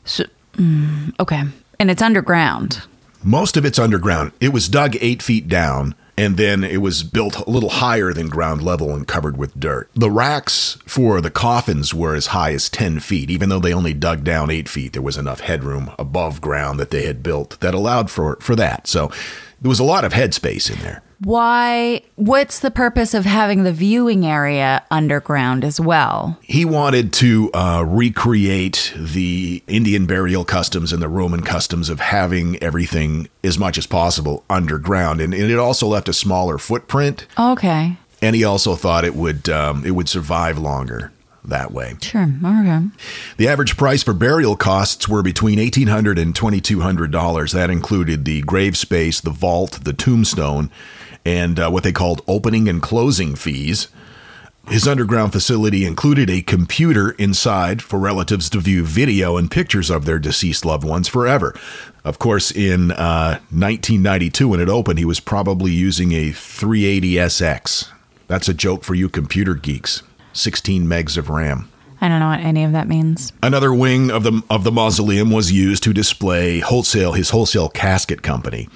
Okay. 1.19 1.43
And 1.81 1.91
it's 1.91 2.03
underground. 2.03 2.83
Most 3.23 3.57
of 3.57 3.65
it's 3.65 3.79
underground. 3.79 4.33
It 4.41 4.53
was 4.53 4.69
dug 4.69 4.97
eight 5.01 5.23
feet 5.23 5.49
down, 5.49 5.95
and 6.17 6.37
then 6.37 6.65
it 6.65 6.79
was 6.79 7.03
built 7.03 7.37
a 7.47 7.51
little 7.51 7.71
higher 7.71 8.13
than 8.13 8.29
ground 8.29 8.63
level 8.63 8.95
and 8.95 9.07
covered 9.07 9.37
with 9.37 9.59
dirt. 9.59 9.89
The 9.95 10.11
racks 10.11 10.79
for 10.87 11.21
the 11.21 11.31
coffins 11.31 11.93
were 11.93 12.15
as 12.15 12.29
high 12.29 12.53
as 12.53 12.69
10 12.69 13.01
feet. 13.01 13.31
Even 13.31 13.49
though 13.49 13.61
they 13.61 13.75
only 13.75 13.95
dug 13.95 14.25
down 14.25 14.51
eight 14.51 14.69
feet, 14.69 14.93
there 14.93 15.03
was 15.03 15.17
enough 15.17 15.41
headroom 15.41 15.93
above 15.99 16.41
ground 16.41 16.79
that 16.81 16.91
they 16.91 17.07
had 17.07 17.23
built 17.23 17.59
that 17.61 17.75
allowed 17.75 18.11
for, 18.11 18.37
for 18.41 18.57
that. 18.57 18.87
So 18.87 19.11
there 19.61 19.69
was 19.69 19.81
a 19.81 19.85
lot 19.85 20.05
of 20.05 20.13
headspace 20.13 20.71
in 20.71 20.81
there. 20.83 21.03
Why? 21.21 22.03
What's 22.17 22.59
the 22.59 22.71
purpose 22.71 23.15
of 23.15 23.25
having 23.25 23.65
the 23.65 23.73
viewing 23.73 24.27
area 24.27 24.83
underground 24.91 25.65
as 25.65 25.81
well? 25.81 26.39
He 26.43 26.65
wanted 26.65 27.13
to 27.15 27.51
uh, 27.53 27.85
recreate 27.87 28.93
the 28.97 29.63
Indian 29.67 30.07
burial 30.07 30.45
customs 30.45 30.93
and 30.93 31.03
the 31.03 31.09
Roman 31.09 31.43
customs 31.43 31.89
of 31.89 32.01
having 32.01 32.63
everything 32.63 33.29
as 33.43 33.59
much 33.59 33.79
as 33.79 33.87
possible 33.87 34.45
underground. 34.51 35.21
And, 35.21 35.33
and 35.35 35.51
it 35.51 35.59
also 35.59 35.87
left 35.87 36.09
a 36.09 36.13
smaller 36.13 36.59
footprint. 36.59 37.27
Okay. 37.39 37.97
and 38.25 38.35
he 38.35 38.43
also 38.45 38.75
thought 38.75 39.05
it 39.05 39.15
would 39.15 39.49
um, 39.49 39.85
it 39.85 39.91
would 39.93 40.09
survive 40.09 40.59
longer 40.59 41.13
that 41.45 41.73
way. 41.73 41.95
Sure. 42.01 42.27
Okay. 42.43 42.87
The 43.37 43.49
average 43.49 43.77
price 43.77 44.03
for 44.03 44.15
burial 44.15 44.57
costs 44.57 45.09
were 45.09 45.23
between 45.23 45.59
eighteen 45.59 45.89
hundred 45.89 46.19
and 46.19 46.35
twenty 46.35 46.61
two 46.61 46.81
hundred 46.81 47.11
dollars. 47.11 47.53
That 47.53 47.69
included 47.71 48.25
the 48.25 48.41
grave 48.43 48.77
space, 48.79 49.21
the 49.21 49.31
vault, 49.31 49.81
the 49.85 49.93
tombstone, 49.93 50.71
and 51.25 51.59
uh, 51.59 51.71
what 51.71 51.85
they 51.85 51.93
called 51.93 52.23
opening 52.27 52.69
and 52.69 52.83
closing 52.83 53.35
fees. 53.35 53.89
His 54.69 54.89
underground 54.89 55.33
facility 55.33 55.85
included 55.85 56.31
a 56.31 56.41
computer 56.41 57.11
inside 57.13 57.83
for 57.83 57.99
relatives 57.99 58.49
to 58.51 58.61
view 58.61 58.83
video 58.85 59.37
and 59.37 59.51
pictures 59.51 59.91
of 59.91 60.07
their 60.07 60.19
deceased 60.19 60.65
loved 60.65 60.85
ones 60.85 61.07
forever. 61.07 61.55
Of 62.03 62.19
course, 62.19 62.51
in 62.51 62.91
uh, 62.93 63.41
1992, 63.51 64.49
when 64.49 64.61
it 64.61 64.71
opened, 64.71 64.99
he 64.99 65.05
was 65.05 65.21
probably 65.21 65.71
using 65.73 66.13
a 66.13 66.31
380SX. 66.31 67.91
That's 68.27 68.49
a 68.49 68.55
joke 68.55 68.85
for 68.85 68.95
you 68.95 69.11
computer 69.11 69.55
geeks. 69.55 70.03
16 70.33 70.87
megs 70.87 71.19
of 71.19 71.29
RAM. 71.29 71.71
I 72.01 72.09
don't 72.09 72.21
know 72.21 72.29
what 72.29 72.41
any 72.41 72.65
of 72.65 72.73
that 72.73 72.89
means. 72.89 73.33
Another 73.43 73.73
wing 73.73 74.11
of 74.11 74.25
the 74.25 74.43
of 74.51 74.65
the 74.65 74.73
mausoleum 74.73 75.31
was 75.31 75.53
used 75.53 75.83
to 75.85 75.95
display 75.95 76.61
wholesale 76.61 77.13
his 77.13 77.31
wholesale 77.31 77.71
casket 77.71 78.21
company. 78.21 78.69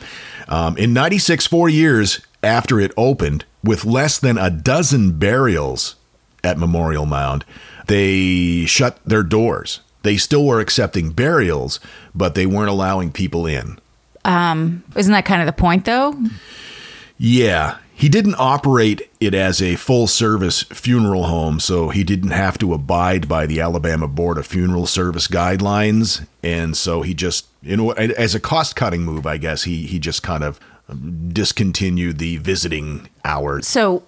Um, 0.48 0.78
in 0.78 0.94
'96, 0.94 1.46
four 1.46 1.68
years 1.68 2.20
after 2.42 2.81
it 2.81 2.92
opened, 2.96 3.44
with 3.64 3.85
less 3.85 4.18
than 4.18 4.38
a 4.38 4.51
dozen 4.51 5.18
burials 5.18 5.96
at 6.44 6.59
Memorial 6.59 7.07
Mound, 7.07 7.44
they 7.87 8.64
shut 8.66 8.98
their 9.05 9.22
doors. 9.22 9.81
They 10.03 10.16
still 10.16 10.46
were 10.46 10.61
accepting 10.61 11.11
burials, 11.11 11.81
but 12.14 12.35
they 12.35 12.46
weren't 12.46 12.70
allowing 12.70 13.11
people 13.11 13.46
in. 13.46 13.79
Um, 14.24 14.85
Isn't 14.94 15.12
that 15.12 15.24
kind 15.24 15.42
of 15.42 15.46
the 15.46 15.53
point, 15.53 15.85
though? 15.85 16.14
Yeah, 17.16 17.79
he 17.94 18.09
didn't 18.09 18.37
operate 18.38 19.11
it 19.18 19.35
as 19.35 19.61
a 19.61 19.74
full 19.74 20.07
service 20.07 20.62
funeral 20.62 21.24
home, 21.24 21.59
so 21.59 21.88
he 21.88 22.05
didn't 22.05 22.31
have 22.31 22.57
to 22.59 22.72
abide 22.72 23.29
by 23.29 23.44
the 23.44 23.61
Alabama 23.61 24.07
Board 24.07 24.38
of 24.38 24.46
Funeral 24.46 24.87
Service 24.87 25.27
guidelines, 25.27 26.24
and 26.42 26.77
so 26.77 27.03
he 27.03 27.12
just, 27.12 27.46
you 27.61 27.77
know, 27.77 27.90
as 27.90 28.37
a 28.37 28.40
cost 28.40 28.77
cutting 28.77 29.03
move, 29.03 29.27
I 29.27 29.37
guess 29.37 29.64
he 29.64 29.87
he 29.87 29.98
just 29.98 30.22
kind 30.22 30.44
of 30.44 30.61
discontinued 31.33 32.18
the 32.18 32.38
visiting 32.38 33.09
hours. 33.24 33.66
So, 33.66 34.03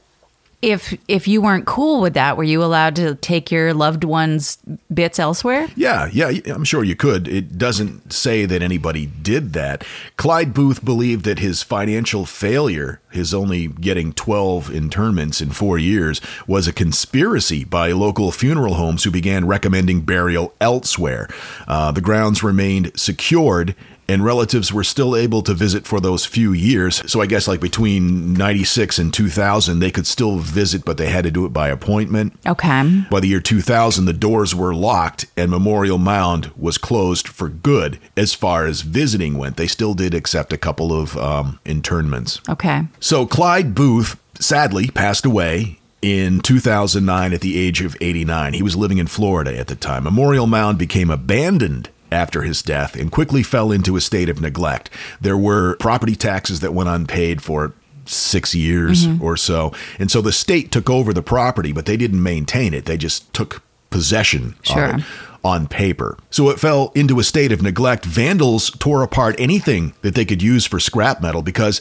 if 0.63 0.95
if 1.09 1.27
you 1.27 1.41
weren't 1.41 1.67
cool 1.67 2.03
with 2.03 2.15
that, 2.15 2.37
were 2.37 2.45
you 2.45 2.63
allowed 2.63 2.95
to 2.97 3.15
take 3.15 3.51
your 3.51 3.73
loved 3.73 4.05
one's 4.05 4.59
bits 4.93 5.19
elsewhere? 5.19 5.69
Yeah, 5.75 6.11
yeah, 6.13 6.31
I'm 6.47 6.65
sure 6.65 6.85
you 6.85 6.97
could. 6.97 7.29
It 7.29 7.57
doesn't 7.57 8.13
say 8.13 8.45
that 8.45 8.61
anybody 8.61 9.07
did 9.07 9.55
that. 9.55 9.85
Clyde 10.19 10.53
Booth 10.53 10.85
believed 10.85 11.25
that 11.25 11.39
his 11.39 11.63
financial 11.63 12.27
failure, 12.27 13.01
his 13.11 13.33
only 13.33 13.69
getting 13.69 14.13
12 14.13 14.71
internments 14.71 15.41
in 15.41 15.51
four 15.51 15.79
years, 15.79 16.21
was 16.47 16.69
a 16.69 16.75
conspiracy 16.75 17.65
by 17.65 17.93
local 17.93 18.31
funeral 18.31 18.75
homes 18.75 19.05
who 19.05 19.11
began 19.11 19.47
recommending 19.47 20.03
burial 20.03 20.53
elsewhere. 20.61 21.27
Uh, 21.67 21.91
the 21.91 22.03
grounds 22.03 22.43
remained 22.43 22.93
secured 23.01 23.75
and 24.11 24.25
relatives 24.25 24.73
were 24.73 24.85
still 24.85 25.15
able 25.15 25.41
to 25.43 25.55
visit 25.55 25.87
for 25.87 26.01
those 26.01 26.27
few 26.27 26.53
years. 26.53 27.01
So 27.11 27.21
I 27.21 27.27
guess 27.27 27.47
like 27.47 27.61
between 27.61 28.35
96 28.35 28.99
and 28.99 29.15
2000, 29.15 29.79
they 29.79 29.91
could 29.91 30.07
still 30.07 30.39
visit, 30.39 30.85
but 30.85 30.97
they 30.97 31.09
had 31.09 31.25
to 31.25 31.31
do 31.31 31.47
it 31.47 31.53
by 31.53 31.69
appointment. 31.69 32.35
Okay. 32.45 33.05
By 33.11 33.21
the 33.21 33.29
year 33.29 33.41
2000, 33.41 34.05
the 34.05 34.13
doors 34.13 34.55
were 34.55 34.75
locked 34.75 35.27
and 35.37 35.51
Memorial 35.51 35.99
Mound 35.99 36.51
was 36.57 36.77
closed 36.77 37.29
for 37.29 37.49
good 37.49 37.99
as 38.17 38.35
far 38.35 38.67
as 38.67 38.83
visiting 38.83 39.39
went. 39.39 39.57
They 39.57 39.69
still 39.69 39.95
did 39.95 40.13
accept 40.13 40.53
a 40.53 40.59
couple 40.59 40.93
of 40.93 41.17
um, 41.17 41.61
internments. 41.65 42.41
Okay. 42.49 42.83
So 42.99 43.27
Clyde 43.27 43.75
Booth 43.75 44.21
sadly 44.41 44.89
passed 44.89 45.25
away 45.25 45.79
in 46.03 46.41
2009 46.41 47.33
at 47.33 47.41
the 47.41 47.59
age 47.59 47.81
of 47.83 47.97
89. 48.01 48.55
He 48.55 48.63
was 48.63 48.77
living 48.77 48.99
in 48.99 49.07
Florida 49.07 49.57
at 49.57 49.69
the 49.69 49.77
time. 49.77 50.05
Memorial 50.05 50.47
Mound 50.47 50.79
became 50.79 51.11
abandoned 51.11 51.91
after 52.13 52.43
his 52.43 52.63
death 52.63 52.97
and 52.97 53.11
quickly 53.13 53.43
fell 53.43 53.71
into 53.73 53.97
a 53.97 54.01
state 54.01 54.29
of 54.29 54.41
neglect. 54.41 54.91
There 55.21 55.37
were 55.37 55.77
property 55.77 56.17
taxes 56.17 56.61
that 56.61 56.75
went 56.75 56.89
unpaid 56.89 57.43
for 57.43 57.73
six 58.07 58.55
years 58.55 59.07
Mm-hmm. 59.07 59.23
or 59.23 59.37
so. 59.37 59.73
And 59.99 60.11
so 60.11 60.21
the 60.21 60.33
state 60.33 60.73
took 60.73 60.91
over 60.91 61.13
the 61.13 61.23
property, 61.23 61.73
but 61.73 61.87
they 61.87 61.97
didn't 61.97 62.23
maintain 62.23 62.75
it. 62.75 62.87
They 62.87 62.97
just 62.97 63.33
took 63.33 63.63
possession 63.91 64.55
Sure. 64.63 64.85
of 64.95 64.99
it 65.01 65.05
on 65.45 65.67
paper. 65.69 66.19
So 66.31 66.51
it 66.51 66.61
fell 66.61 66.93
into 66.95 67.19
a 67.19 67.25
state 67.25 67.51
of 67.53 67.63
neglect. 67.63 68.05
Vandals 68.05 68.71
tore 68.73 69.03
apart 69.03 69.37
anything 69.39 69.95
that 70.03 70.15
they 70.15 70.25
could 70.25 70.43
use 70.43 70.67
for 70.67 70.79
scrap 70.81 71.23
metal 71.23 71.41
because 71.43 71.81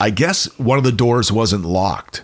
I 0.00 0.10
guess 0.10 0.46
one 0.58 0.78
of 0.78 0.84
the 0.84 0.92
doors 0.92 1.30
wasn't 1.32 1.64
locked. 1.64 2.22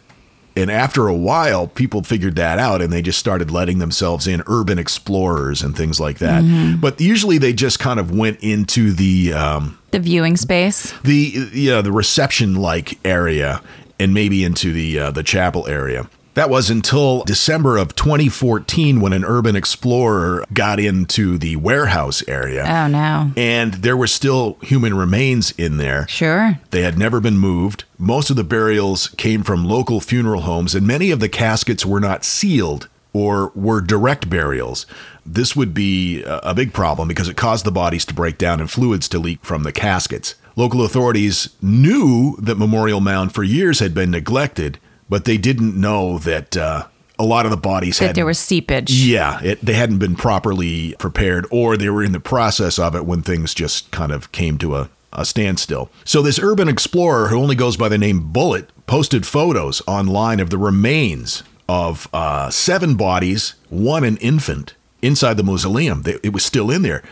And 0.54 0.70
after 0.70 1.08
a 1.08 1.14
while, 1.14 1.66
people 1.66 2.02
figured 2.02 2.36
that 2.36 2.58
out 2.58 2.82
and 2.82 2.92
they 2.92 3.00
just 3.02 3.18
started 3.18 3.50
letting 3.50 3.78
themselves 3.78 4.26
in 4.26 4.42
urban 4.46 4.78
explorers 4.78 5.62
and 5.62 5.76
things 5.76 5.98
like 5.98 6.18
that. 6.18 6.78
But 6.80 7.00
usually 7.00 7.38
they 7.38 7.52
just 7.52 7.78
kind 7.78 7.98
of 7.98 8.10
went 8.10 8.40
into 8.40 8.92
the 8.92 9.32
um, 9.32 9.78
The 9.92 9.98
viewing 10.00 10.36
space. 10.36 10.92
the 11.02 11.48
you 11.52 11.70
know, 11.70 11.82
the 11.82 11.92
reception 11.92 12.54
like 12.56 12.98
area 13.04 13.62
and 13.98 14.12
maybe 14.12 14.44
into 14.44 14.72
the 14.72 14.98
uh, 14.98 15.10
the 15.10 15.22
chapel 15.22 15.66
area. 15.68 16.08
That 16.34 16.48
was 16.48 16.70
until 16.70 17.24
December 17.24 17.76
of 17.76 17.94
2014 17.94 19.00
when 19.00 19.12
an 19.12 19.24
urban 19.24 19.54
explorer 19.54 20.44
got 20.52 20.80
into 20.80 21.36
the 21.36 21.56
warehouse 21.56 22.22
area. 22.26 22.64
Oh 22.66 22.86
no. 22.88 23.32
And 23.36 23.74
there 23.74 23.96
were 23.96 24.06
still 24.06 24.56
human 24.62 24.94
remains 24.94 25.50
in 25.52 25.76
there. 25.76 26.08
Sure. 26.08 26.58
They 26.70 26.82
had 26.82 26.96
never 26.96 27.20
been 27.20 27.36
moved. 27.36 27.84
Most 27.98 28.30
of 28.30 28.36
the 28.36 28.44
burials 28.44 29.08
came 29.18 29.42
from 29.42 29.64
local 29.64 30.00
funeral 30.00 30.42
homes, 30.42 30.74
and 30.74 30.86
many 30.86 31.10
of 31.10 31.20
the 31.20 31.28
caskets 31.28 31.84
were 31.84 32.00
not 32.00 32.24
sealed 32.24 32.88
or 33.12 33.52
were 33.54 33.82
direct 33.82 34.30
burials. 34.30 34.86
This 35.26 35.54
would 35.54 35.74
be 35.74 36.22
a 36.22 36.38
a 36.38 36.54
big 36.54 36.72
problem 36.72 37.08
because 37.08 37.28
it 37.28 37.36
caused 37.36 37.64
the 37.64 37.70
bodies 37.72 38.04
to 38.06 38.14
break 38.14 38.38
down 38.38 38.60
and 38.60 38.70
fluids 38.70 39.08
to 39.08 39.18
leak 39.18 39.44
from 39.44 39.62
the 39.62 39.72
caskets. 39.72 40.34
Local 40.56 40.84
authorities 40.84 41.48
knew 41.62 42.36
that 42.38 42.58
Memorial 42.58 43.00
Mound 43.00 43.32
for 43.32 43.42
years 43.42 43.78
had 43.78 43.94
been 43.94 44.10
neglected, 44.10 44.78
but 45.12 45.26
they 45.26 45.36
didn't 45.36 45.78
know 45.78 46.16
that 46.20 46.56
uh, 46.56 46.86
a 47.18 47.24
lot 47.24 47.44
of 47.44 47.50
the 47.50 47.56
bodies 47.58 47.98
That 47.98 48.06
had 48.06 48.16
there 48.16 48.24
was 48.24 48.38
seepage. 48.38 48.90
yeah, 48.90 49.42
it, 49.42 49.60
they 49.60 49.74
hadn't 49.74 49.98
been 49.98 50.16
properly 50.16 50.94
prepared, 50.98 51.46
or 51.50 51.76
they 51.76 51.90
were 51.90 52.02
in 52.02 52.12
the 52.12 52.18
process 52.18 52.78
of 52.78 52.96
it 52.96 53.04
when 53.04 53.20
things 53.20 53.52
just 53.52 53.90
kind 53.90 54.10
of 54.10 54.32
came 54.32 54.56
to 54.56 54.74
a, 54.74 54.88
a 55.12 55.26
standstill. 55.26 55.90
So, 56.06 56.22
this 56.22 56.38
urban 56.38 56.66
explorer 56.66 57.28
who 57.28 57.38
only 57.38 57.54
goes 57.54 57.76
by 57.76 57.90
the 57.90 57.98
name 57.98 58.32
Bullet 58.32 58.70
posted 58.86 59.26
photos 59.26 59.82
online 59.86 60.40
of 60.40 60.48
the 60.48 60.56
remains 60.56 61.42
of 61.68 62.08
uh, 62.14 62.48
seven 62.48 62.94
bodies, 62.94 63.52
one 63.68 64.04
an 64.04 64.16
infant, 64.16 64.72
inside 65.02 65.36
the 65.36 65.44
mausoleum. 65.44 66.04
They, 66.04 66.20
it 66.22 66.32
was 66.32 66.42
still 66.42 66.70
in 66.70 66.80
there. 66.80 67.02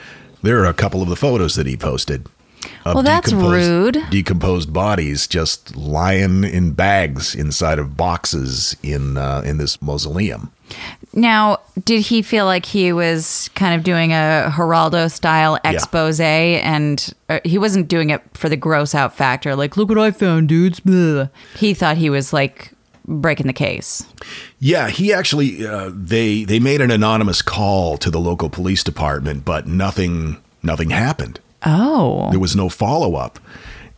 There 0.40 0.60
are 0.60 0.70
a 0.70 0.72
couple 0.72 1.02
of 1.02 1.10
the 1.10 1.16
photos 1.16 1.54
that 1.56 1.66
he 1.66 1.76
posted. 1.76 2.26
Well, 2.84 3.02
that's 3.02 3.32
rude. 3.32 3.98
Decomposed 4.10 4.72
bodies 4.72 5.26
just 5.26 5.76
lying 5.76 6.44
in 6.44 6.72
bags 6.72 7.34
inside 7.34 7.78
of 7.78 7.96
boxes 7.96 8.76
in 8.82 9.16
uh, 9.16 9.42
in 9.44 9.58
this 9.58 9.80
mausoleum. 9.82 10.52
Now, 11.12 11.58
did 11.84 12.02
he 12.02 12.22
feel 12.22 12.44
like 12.44 12.64
he 12.64 12.92
was 12.92 13.50
kind 13.54 13.74
of 13.74 13.82
doing 13.82 14.12
a 14.12 14.52
Geraldo 14.54 15.10
style 15.10 15.58
expose 15.64 16.20
and 16.20 17.12
uh, 17.28 17.40
he 17.44 17.58
wasn't 17.58 17.88
doing 17.88 18.10
it 18.10 18.22
for 18.34 18.48
the 18.48 18.56
gross 18.56 18.94
out 18.94 19.14
factor, 19.16 19.56
like, 19.56 19.76
look 19.76 19.88
what 19.88 19.98
I 19.98 20.12
found, 20.12 20.48
dudes? 20.48 20.78
Blah. 20.80 21.28
He 21.56 21.74
thought 21.74 21.96
he 21.96 22.08
was 22.08 22.32
like 22.32 22.72
breaking 23.04 23.48
the 23.48 23.52
case. 23.52 24.04
Yeah, 24.60 24.88
he 24.88 25.12
actually 25.12 25.66
uh, 25.66 25.90
they 25.92 26.44
they 26.44 26.60
made 26.60 26.80
an 26.80 26.90
anonymous 26.90 27.42
call 27.42 27.96
to 27.98 28.10
the 28.10 28.20
local 28.20 28.48
police 28.48 28.84
department, 28.84 29.44
but 29.44 29.66
nothing 29.66 30.36
nothing 30.62 30.90
happened. 30.90 31.40
Oh. 31.64 32.30
There 32.30 32.40
was 32.40 32.56
no 32.56 32.68
follow 32.68 33.16
up, 33.16 33.38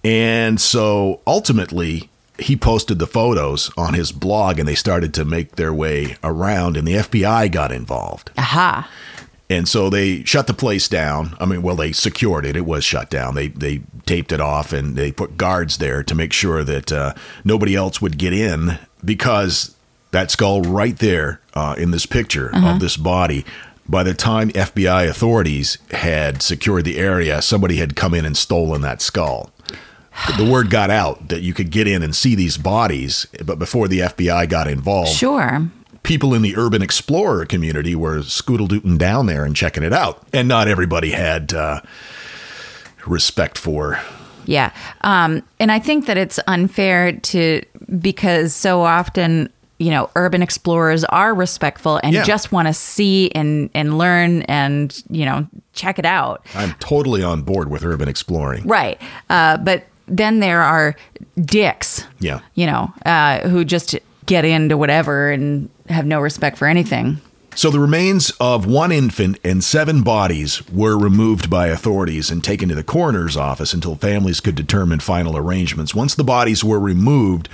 and 0.05 0.61
so 0.61 1.21
ultimately 1.27 2.09
he 2.39 2.57
posted 2.57 2.99
the 2.99 3.07
photos 3.07 3.71
on 3.77 3.95
his 3.95 4.13
blog, 4.13 4.59
and 4.59 4.67
they 4.69 4.75
started 4.75 5.15
to 5.15 5.25
make 5.25 5.57
their 5.57 5.73
way 5.73 6.17
around, 6.25 6.77
and 6.77 6.87
the 6.87 6.95
FBI 6.95 7.51
got 7.53 7.73
involved. 7.73 8.31
Aha. 8.37 8.91
And 9.51 9.69
so 9.69 9.91
they 9.91 10.25
shut 10.25 10.47
the 10.47 10.55
place 10.55 10.89
down. 10.89 11.37
I 11.39 11.45
mean, 11.45 11.61
well, 11.61 11.77
they 11.77 11.93
secured 11.93 12.47
it. 12.47 12.57
It 12.57 12.65
was 12.65 12.85
shut 12.85 13.11
down. 13.11 13.35
They 13.35 13.49
they 13.49 13.83
taped 14.07 14.33
it 14.33 14.41
off 14.41 14.73
and 14.73 14.97
they 14.97 15.13
put 15.13 15.37
guards 15.37 15.77
there 15.77 16.03
to 16.03 16.15
make 16.15 16.33
sure 16.33 16.65
that 16.65 16.91
uh, 16.91 17.13
nobody 17.45 17.77
else 17.77 18.01
would 18.01 18.17
get 18.17 18.33
in 18.33 18.79
because 19.05 19.77
that 20.11 20.31
skull 20.31 20.63
right 20.63 20.99
there 20.99 21.41
uh, 21.55 21.75
in 21.77 21.91
this 21.91 22.07
picture 22.07 22.51
of 22.55 22.81
this 22.81 22.97
body. 22.97 23.45
By 23.89 24.03
the 24.05 24.15
time 24.15 24.51
FBI 24.51 25.09
authorities 25.09 25.79
had 25.91 26.41
secured 26.43 26.85
the 26.85 26.99
area, 26.99 27.43
somebody 27.43 27.77
had 27.77 27.97
come 27.97 28.15
in 28.15 28.25
and 28.25 28.37
stolen 28.37 28.81
that 28.83 29.03
skull. 29.03 29.51
The 30.39 30.45
word 30.49 30.71
got 30.71 30.91
out 30.91 31.29
that 31.29 31.41
you 31.43 31.53
could 31.55 31.71
get 31.71 31.89
in 31.89 32.03
and 32.03 32.15
see 32.15 32.35
these 32.35 32.59
bodies, 32.59 33.27
but 33.45 33.59
before 33.59 33.89
the 33.89 34.01
FBI 34.01 34.49
got 34.49 34.69
involved, 34.69 35.11
Sure. 35.11 35.69
people 36.03 36.35
in 36.35 36.43
the 36.43 36.55
urban 36.57 36.83
explorer 36.83 37.45
community 37.47 37.95
were 37.95 38.19
scoodle-dooting 38.19 38.99
down 38.99 39.27
there 39.27 39.45
and 39.45 39.57
checking 39.57 39.83
it 39.83 39.93
out. 39.93 40.23
And 40.33 40.47
not 40.49 40.69
everybody 40.69 41.11
had 41.13 41.53
uh, 41.55 41.81
respect 43.07 43.59
for. 43.59 44.01
Yeah. 44.45 44.73
Um, 45.03 45.43
and 45.59 45.73
I 45.73 45.79
think 45.79 46.07
that 46.07 46.17
it's 46.19 46.39
unfair 46.47 47.13
to, 47.13 47.63
because 47.99 48.55
so 48.55 48.83
often, 48.83 49.51
you 49.83 49.91
know, 49.91 50.09
urban 50.17 50.43
explorers 50.43 51.05
are 51.05 51.35
respectful 51.35 51.99
and 52.03 52.15
Yeah. 52.15 52.23
just 52.25 52.53
want 52.53 52.69
to 52.69 52.75
see 52.75 53.31
and, 53.35 53.69
and 53.75 53.99
learn 53.99 54.43
and, 54.43 55.03
you 55.11 55.25
know, 55.25 55.47
check 55.73 55.99
it 55.99 56.05
out. 56.07 56.47
I'm 56.55 56.75
totally 56.79 57.23
on 57.23 57.43
board 57.43 57.69
with 57.71 57.85
urban 57.85 58.09
exploring. 58.09 58.67
Right. 58.67 59.01
Uh, 59.29 59.57
but 59.57 59.87
then 60.07 60.41
there 60.41 60.63
are 60.63 60.95
dicks, 61.41 62.05
Yeah. 62.21 62.41
you 62.55 62.67
know, 62.67 62.93
uh, 63.07 63.49
who 63.49 63.65
just 63.65 63.99
get 64.27 64.45
into 64.45 64.77
whatever 64.77 65.31
and 65.31 65.69
have 65.89 66.07
no 66.07 66.21
respect 66.21 66.59
for 66.59 66.67
anything. 66.69 67.21
So 67.55 67.71
the 67.71 67.81
remains 67.81 68.31
of 68.41 68.65
one 68.67 68.93
infant 68.93 69.39
and 69.45 69.63
seven 69.63 70.03
bodies 70.03 70.63
were 70.71 70.97
removed 70.99 71.51
by 71.51 71.67
authorities 71.67 72.31
and 72.31 72.43
taken 72.43 72.69
to 72.71 72.75
the 72.75 72.83
coroner's 72.83 73.37
office 73.37 73.75
until 73.75 73.95
families 73.97 74.41
could 74.41 74.55
determine 74.55 75.01
final 75.01 75.37
arrangements. 75.37 75.95
Once 75.95 76.15
the 76.15 76.25
bodies 76.25 76.65
were 76.65 76.81
removed, 76.81 77.51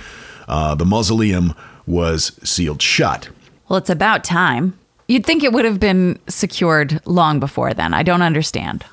uh, 0.47 0.73
the 0.75 0.85
mausoleum 0.85 1.53
was 1.89 2.39
sealed 2.43 2.81
shut. 2.81 3.29
Well, 3.67 3.77
it's 3.77 3.89
about 3.89 4.23
time. 4.23 4.77
You'd 5.07 5.25
think 5.25 5.43
it 5.43 5.51
would 5.51 5.65
have 5.65 5.79
been 5.79 6.19
secured 6.27 7.01
long 7.05 7.39
before 7.39 7.73
then. 7.73 7.93
I 7.93 8.03
don't 8.03 8.21
understand. 8.21 8.85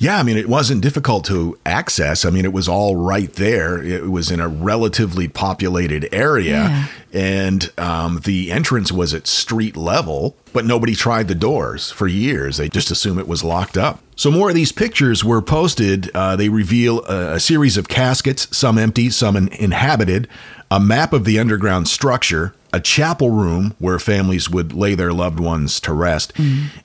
Yeah, 0.00 0.18
I 0.18 0.22
mean, 0.22 0.36
it 0.36 0.48
wasn't 0.48 0.80
difficult 0.80 1.24
to 1.24 1.58
access. 1.66 2.24
I 2.24 2.30
mean, 2.30 2.44
it 2.44 2.52
was 2.52 2.68
all 2.68 2.94
right 2.94 3.32
there. 3.32 3.82
It 3.82 4.08
was 4.08 4.30
in 4.30 4.38
a 4.38 4.46
relatively 4.46 5.26
populated 5.26 6.08
area, 6.12 6.88
and 7.12 7.68
um, 7.76 8.20
the 8.22 8.52
entrance 8.52 8.92
was 8.92 9.12
at 9.12 9.26
street 9.26 9.76
level, 9.76 10.36
but 10.52 10.64
nobody 10.64 10.94
tried 10.94 11.26
the 11.26 11.34
doors 11.34 11.90
for 11.90 12.06
years. 12.06 12.58
They 12.58 12.68
just 12.68 12.92
assumed 12.92 13.18
it 13.18 13.26
was 13.26 13.42
locked 13.42 13.76
up. 13.76 14.00
So, 14.14 14.30
more 14.30 14.50
of 14.50 14.54
these 14.54 14.70
pictures 14.70 15.24
were 15.24 15.42
posted. 15.42 16.12
Uh, 16.14 16.36
they 16.36 16.48
reveal 16.48 17.04
a, 17.06 17.34
a 17.34 17.40
series 17.40 17.76
of 17.76 17.88
caskets, 17.88 18.56
some 18.56 18.78
empty, 18.78 19.10
some 19.10 19.34
in- 19.34 19.48
inhabited, 19.48 20.28
a 20.70 20.80
map 20.80 21.12
of 21.12 21.24
the 21.24 21.38
underground 21.38 21.88
structure, 21.88 22.54
a 22.72 22.80
chapel 22.80 23.30
room 23.30 23.74
where 23.78 23.98
families 23.98 24.50
would 24.50 24.72
lay 24.72 24.94
their 24.94 25.12
loved 25.12 25.40
ones 25.40 25.80
to 25.80 25.92
rest, 25.92 26.32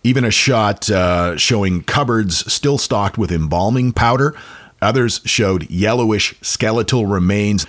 even 0.03 0.23
a 0.23 0.31
shot 0.31 0.89
uh, 0.89 1.35
showing 1.37 1.83
cupboards 1.83 2.51
still 2.51 2.77
stocked 2.77 3.17
with 3.17 3.31
embalming 3.31 3.91
powder. 3.91 4.33
Others 4.81 5.21
showed 5.25 5.69
yellowish 5.69 6.35
skeletal 6.41 7.05
remains. 7.05 7.65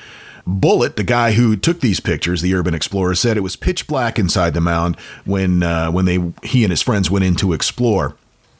Bullet, 0.47 0.97
the 0.97 1.05
guy 1.05 1.33
who 1.33 1.57
took 1.57 1.81
these 1.81 2.01
pictures, 2.01 2.43
the 2.43 2.55
urban 2.55 2.75
explorer, 2.75 3.15
said 3.15 3.37
it 3.37 3.41
was 3.41 3.57
pitch 3.57 3.87
black 3.87 4.19
inside 4.19 4.53
the 4.53 4.61
mound 4.61 4.97
when 5.25 5.63
uh, 5.63 5.91
when 5.91 6.05
they 6.05 6.19
he 6.43 6.65
and 6.65 6.71
his 6.71 6.83
friends 6.83 7.11
went 7.11 7.25
in 7.25 7.35
to 7.37 7.53
explore. 7.53 8.15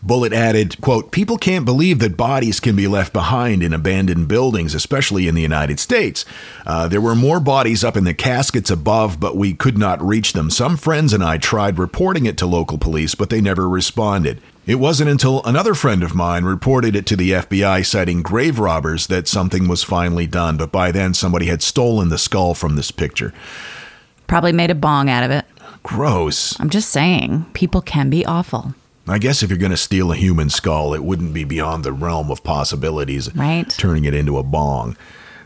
Bullet 0.05 0.35
added, 0.35 0.79
quote, 0.83 1.11
People 1.11 1.39
can't 1.39 1.65
believe 1.65 1.99
that 2.01 2.17
bodies 2.17 2.61
can 2.61 2.77
be 2.77 2.87
left 2.87 3.15
behind 3.15 3.63
in 3.63 3.73
abandoned 3.73 4.29
buildings, 4.29 4.75
especially 4.75 5.27
in 5.27 5.35
the 5.35 5.41
United 5.41 5.81
States. 5.81 6.27
Uh, 6.67 6.87
there 6.87 7.01
were 7.01 7.15
more 7.15 7.41
bodies 7.41 7.83
up 7.83 7.97
in 7.97 8.05
the 8.05 8.13
caskets 8.13 8.71
above, 8.71 9.19
but 9.19 9.35
we 9.35 9.55
could 9.55 9.79
not 9.79 10.03
reach 10.03 10.35
them. 10.35 10.51
Some 10.51 10.77
friends 10.77 11.15
and 11.15 11.25
I 11.25 11.39
tried 11.39 11.79
reporting 11.79 12.27
it 12.27 12.37
to 12.39 12.47
local 12.47 12.77
police, 12.77 13.15
but 13.15 13.31
they 13.31 13.41
never 13.41 13.67
responded. 13.67 14.43
It 14.67 14.75
wasn't 14.75 15.09
until 15.09 15.43
another 15.45 15.73
friend 15.73 16.03
of 16.03 16.15
mine 16.15 16.45
reported 16.45 16.95
it 16.95 17.07
to 17.07 17.17
the 17.17 17.33
FBI, 17.33 17.87
citing 17.87 18.21
grave 18.21 18.59
robbers, 18.59 19.07
that 19.07 19.27
something 19.27 19.69
was 19.69 19.83
finally 19.83 20.27
done, 20.27 20.59
but 20.59 20.71
by 20.71 20.93
then 20.93 21.15
somebody 21.15 21.47
had 21.47 21.63
stolen 21.63 22.11
the 22.11 22.19
skull 22.19 22.55
from 22.55 22.77
this 22.77 22.91
picture. 22.91 23.33
Probably 24.27 24.53
made 24.53 24.71
a 24.71 24.75
bong 24.75 25.09
out 25.09 25.25
of 25.25 25.31
it. 25.31 25.47
Gross. 25.83 26.59
I'm 26.61 26.71
just 26.71 26.91
saying, 26.91 27.47
people 27.55 27.81
can 27.81 28.11
be 28.11 28.25
awful. 28.25 28.75
I 29.07 29.19
guess 29.19 29.43
if 29.43 29.51
you're 29.51 29.59
going 29.59 29.71
to 29.71 29.77
steal 29.77 30.13
a 30.13 30.17
human 30.17 30.49
skull, 30.49 30.95
it 30.95 31.05
wouldn't 31.05 31.35
be 31.35 31.45
beyond 31.45 31.85
the 31.85 31.93
realm 31.93 32.31
of 32.31 32.43
possibilities. 32.43 33.35
Right. 33.35 33.69
Turning 33.69 34.05
it 34.05 34.15
into 34.15 34.39
a 34.39 34.43
bong. 34.43 34.97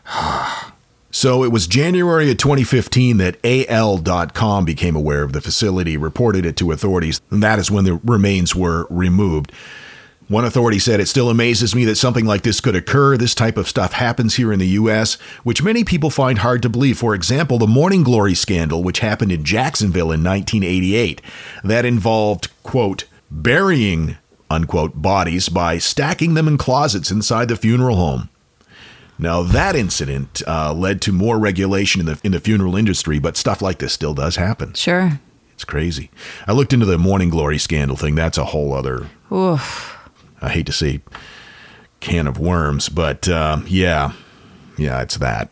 so 1.11 1.43
it 1.43 1.51
was 1.51 1.67
January 1.67 2.31
of 2.31 2.37
2015 2.37 3.17
that 3.17 3.37
AL.com 3.43 4.65
became 4.65 4.95
aware 4.95 5.25
of 5.25 5.33
the 5.33 5.41
facility, 5.41 5.97
reported 5.97 6.47
it 6.47 6.57
to 6.59 6.71
authorities, 6.71 7.21
and 7.31 7.43
that 7.43 7.59
is 7.59 7.71
when 7.71 7.85
the 7.85 7.95
remains 8.05 8.55
were 8.55 8.87
removed. 8.91 9.53
One 10.29 10.45
authority 10.45 10.79
said, 10.79 11.01
It 11.01 11.07
still 11.07 11.31
amazes 11.31 11.75
me 11.75 11.87
that 11.87 11.97
something 11.97 12.27
like 12.27 12.43
this 12.43 12.61
could 12.61 12.77
occur. 12.77 13.17
This 13.17 13.35
type 13.35 13.57
of 13.57 13.67
stuff 13.67 13.95
happens 13.95 14.37
here 14.37 14.53
in 14.53 14.59
the 14.59 14.69
U.S., 14.69 15.15
which 15.43 15.63
many 15.63 15.85
people 15.85 16.11
find 16.11 16.39
hard 16.39 16.61
to 16.63 16.69
believe. 16.69 16.99
For 16.99 17.15
example, 17.15 17.57
the 17.57 17.67
Morning 17.67 18.03
Glory 18.03 18.35
scandal, 18.35 18.83
which 18.83 18.99
happened 18.99 19.33
in 19.33 19.43
Jacksonville 19.43 20.13
in 20.13 20.23
1988, 20.23 21.23
that 21.65 21.87
involved, 21.87 22.51
quote, 22.63 23.05
burying, 23.31 24.17
unquote, 24.51 25.01
bodies 25.01 25.49
by 25.49 25.79
stacking 25.79 26.35
them 26.35 26.49
in 26.49 26.59
closets 26.59 27.11
inside 27.11 27.49
the 27.49 27.57
funeral 27.57 27.97
home. 27.97 28.29
Now, 29.19 29.43
that 29.43 29.75
incident 29.75 30.43
uh, 30.47 30.73
led 30.73 31.03
to 31.03 31.13
more 31.13 31.39
regulation 31.39 32.01
in 32.01 32.07
the, 32.07 32.21
in 32.23 32.33
the 32.33 32.41
funeral 32.41 32.77
industry, 32.77 33.19
but 33.19 33.37
stuff 33.37 33.61
like 33.61 33.79
this 33.79 33.93
still 33.93 34.15
does 34.15 34.37
happen. 34.37 34.75
Sure. 34.75 35.21
It's 35.55 35.65
crazy. 35.65 36.11
I 36.47 36.53
looked 36.53 36.73
into 36.73 36.87
the 36.87 36.99
Morning 36.99 37.31
Glory 37.31 37.59
scandal 37.59 37.97
thing. 37.97 38.15
That's 38.15 38.39
a 38.39 38.45
whole 38.45 38.73
other, 38.73 39.09
Oof. 39.33 39.99
I 40.41 40.51
hate 40.51 40.67
to 40.67 40.73
say, 40.73 41.01
can 41.99 42.29
of 42.29 42.39
worms, 42.39 42.89
but 42.89 43.29
uh, 43.29 43.61
yeah, 43.67 44.13
yeah, 44.77 45.03
it's 45.03 45.17
that. 45.17 45.51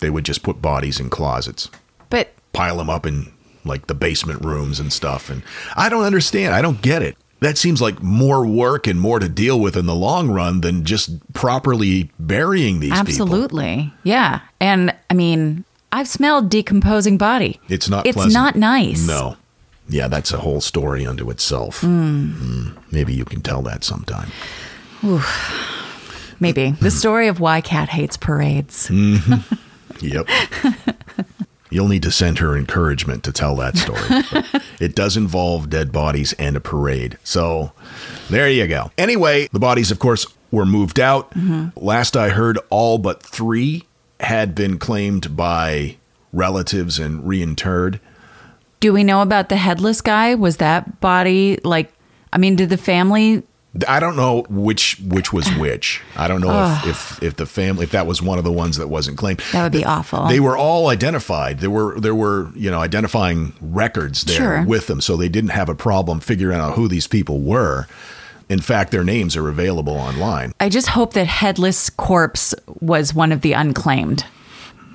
They 0.00 0.10
would 0.10 0.26
just 0.26 0.42
put 0.42 0.60
bodies 0.60 1.00
in 1.00 1.08
closets, 1.08 1.70
But 2.10 2.34
pile 2.52 2.76
them 2.76 2.90
up 2.90 3.06
in 3.06 3.32
like 3.64 3.86
the 3.86 3.94
basement 3.94 4.44
rooms 4.44 4.80
and 4.80 4.92
stuff. 4.92 5.28
And 5.30 5.42
I 5.76 5.88
don't 5.88 6.04
understand. 6.04 6.54
I 6.54 6.62
don't 6.62 6.80
get 6.82 7.02
it. 7.02 7.16
That 7.40 7.56
seems 7.56 7.80
like 7.80 8.02
more 8.02 8.44
work 8.44 8.86
and 8.88 9.00
more 9.00 9.18
to 9.20 9.28
deal 9.28 9.60
with 9.60 9.76
in 9.76 9.86
the 9.86 9.94
long 9.94 10.28
run 10.30 10.60
than 10.60 10.84
just 10.84 11.10
properly 11.34 12.10
burying 12.18 12.80
these 12.80 12.90
people. 12.90 13.00
absolutely. 13.08 13.92
Yeah. 14.02 14.40
And 14.60 14.92
I 15.08 15.14
mean, 15.14 15.64
I've 15.92 16.08
smelled 16.08 16.50
decomposing 16.50 17.16
body. 17.16 17.60
It's 17.68 17.88
not 17.88 18.06
It's 18.06 18.14
pleasant. 18.16 18.34
not 18.34 18.56
nice. 18.56 19.06
No. 19.06 19.36
Yeah, 19.88 20.08
that's 20.08 20.32
a 20.32 20.38
whole 20.38 20.60
story 20.60 21.06
unto 21.06 21.30
itself. 21.30 21.80
Mm, 21.82 22.76
maybe 22.90 23.14
you 23.14 23.24
can 23.24 23.40
tell 23.40 23.62
that 23.62 23.84
sometime. 23.84 24.30
Maybe. 26.40 26.72
The 26.72 26.90
story 26.90 27.28
of 27.28 27.40
why 27.40 27.60
Kat 27.60 27.88
hates 27.88 28.16
parades. 28.16 28.90
Yep. 30.00 30.28
You'll 31.70 31.88
need 31.88 32.02
to 32.04 32.10
send 32.10 32.38
her 32.38 32.56
encouragement 32.56 33.24
to 33.24 33.32
tell 33.32 33.56
that 33.56 33.76
story. 33.76 34.62
It 34.80 34.94
does 34.94 35.16
involve 35.16 35.70
dead 35.70 35.90
bodies 35.90 36.34
and 36.34 36.56
a 36.56 36.60
parade. 36.60 37.18
So 37.24 37.72
there 38.30 38.48
you 38.48 38.68
go. 38.68 38.92
Anyway, 38.96 39.48
the 39.52 39.58
bodies, 39.58 39.90
of 39.90 39.98
course, 39.98 40.24
were 40.52 40.64
moved 40.64 41.00
out. 41.00 41.30
Mm-hmm. 41.32 41.84
Last 41.84 42.16
I 42.16 42.28
heard, 42.28 42.58
all 42.70 42.98
but 42.98 43.20
three 43.20 43.86
had 44.20 44.54
been 44.54 44.78
claimed 44.78 45.36
by 45.36 45.96
relatives 46.32 46.98
and 46.98 47.24
reinterred. 47.24 47.98
Do 48.78 48.92
we 48.92 49.02
know 49.02 49.20
about 49.20 49.48
the 49.48 49.56
headless 49.56 50.00
guy? 50.00 50.36
Was 50.36 50.58
that 50.58 51.00
body 51.00 51.58
like 51.64 51.92
I 52.32 52.38
mean, 52.38 52.56
did 52.56 52.68
the 52.68 52.76
family 52.76 53.42
I 53.86 54.00
don't 54.00 54.16
know 54.16 54.44
which 54.48 54.98
which 55.04 55.32
was 55.32 55.48
which. 55.56 56.00
I 56.16 56.26
don't 56.28 56.40
know 56.40 56.78
if, 56.84 56.86
if 56.86 57.22
if 57.22 57.36
the 57.36 57.46
family 57.46 57.84
if 57.84 57.90
that 57.92 58.06
was 58.06 58.22
one 58.22 58.38
of 58.38 58.44
the 58.44 58.52
ones 58.52 58.76
that 58.78 58.88
wasn't 58.88 59.18
claimed. 59.18 59.42
That 59.52 59.62
would 59.62 59.72
be 59.72 59.84
awful. 59.84 60.26
They 60.26 60.40
were 60.40 60.56
all 60.56 60.88
identified. 60.88 61.60
There 61.60 61.70
were 61.70 62.00
there 62.00 62.14
were 62.14 62.50
you 62.54 62.70
know 62.70 62.80
identifying 62.80 63.52
records 63.60 64.24
there 64.24 64.36
Sure. 64.36 64.64
with 64.64 64.86
them, 64.86 65.00
so 65.00 65.16
they 65.16 65.28
didn't 65.28 65.50
have 65.50 65.68
a 65.68 65.74
problem 65.74 66.20
figuring 66.20 66.58
out 66.58 66.74
who 66.74 66.88
these 66.88 67.06
people 67.06 67.40
were. 67.40 67.86
In 68.48 68.60
fact, 68.60 68.92
their 68.92 69.04
names 69.04 69.36
are 69.36 69.48
available 69.50 69.92
online. 69.92 70.52
I 70.58 70.70
just 70.70 70.88
hope 70.88 71.12
that 71.12 71.26
headless 71.26 71.90
corpse 71.90 72.54
was 72.80 73.12
one 73.12 73.30
of 73.30 73.42
the 73.42 73.52
unclaimed. 73.52 74.24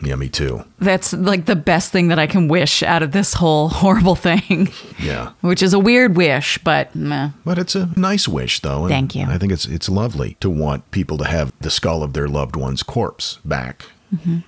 Yeah, 0.06 0.16
me 0.16 0.30
too. 0.30 0.64
That's 0.80 1.14
like 1.14 1.46
the 1.46 1.56
best 1.56 1.92
thing 1.92 2.10
that 2.10 2.20
I 2.20 2.28
can 2.28 2.48
wish 2.48 2.84
out 2.84 3.04
of 3.04 3.12
this 3.12 3.34
whole 3.34 3.70
horrible 3.82 4.16
thing, 4.16 4.70
Yeah, 5.00 5.32
which 5.42 5.62
is 5.64 5.74
a 5.74 5.80
weird 5.80 6.16
wish, 6.18 6.58
but 6.60 6.94
meh. 6.96 7.30
but 7.46 7.58
it's 7.58 7.76
a 7.76 7.90
nice 7.96 8.28
wish 8.28 8.60
though. 8.60 8.88
Thank 8.88 9.16
you. 9.16 9.26
I 9.26 9.38
think 9.38 9.52
it's 9.52 9.66
it's 9.66 9.90
lovely 9.90 10.36
to 10.42 10.50
want 10.50 10.90
people 10.92 11.18
to 11.20 11.26
have 11.26 11.52
the 11.62 11.70
skull 11.70 12.04
of 12.04 12.14
their 12.14 12.28
loved 12.28 12.56
one's 12.56 12.84
corpse 12.84 13.40
back 13.46 13.86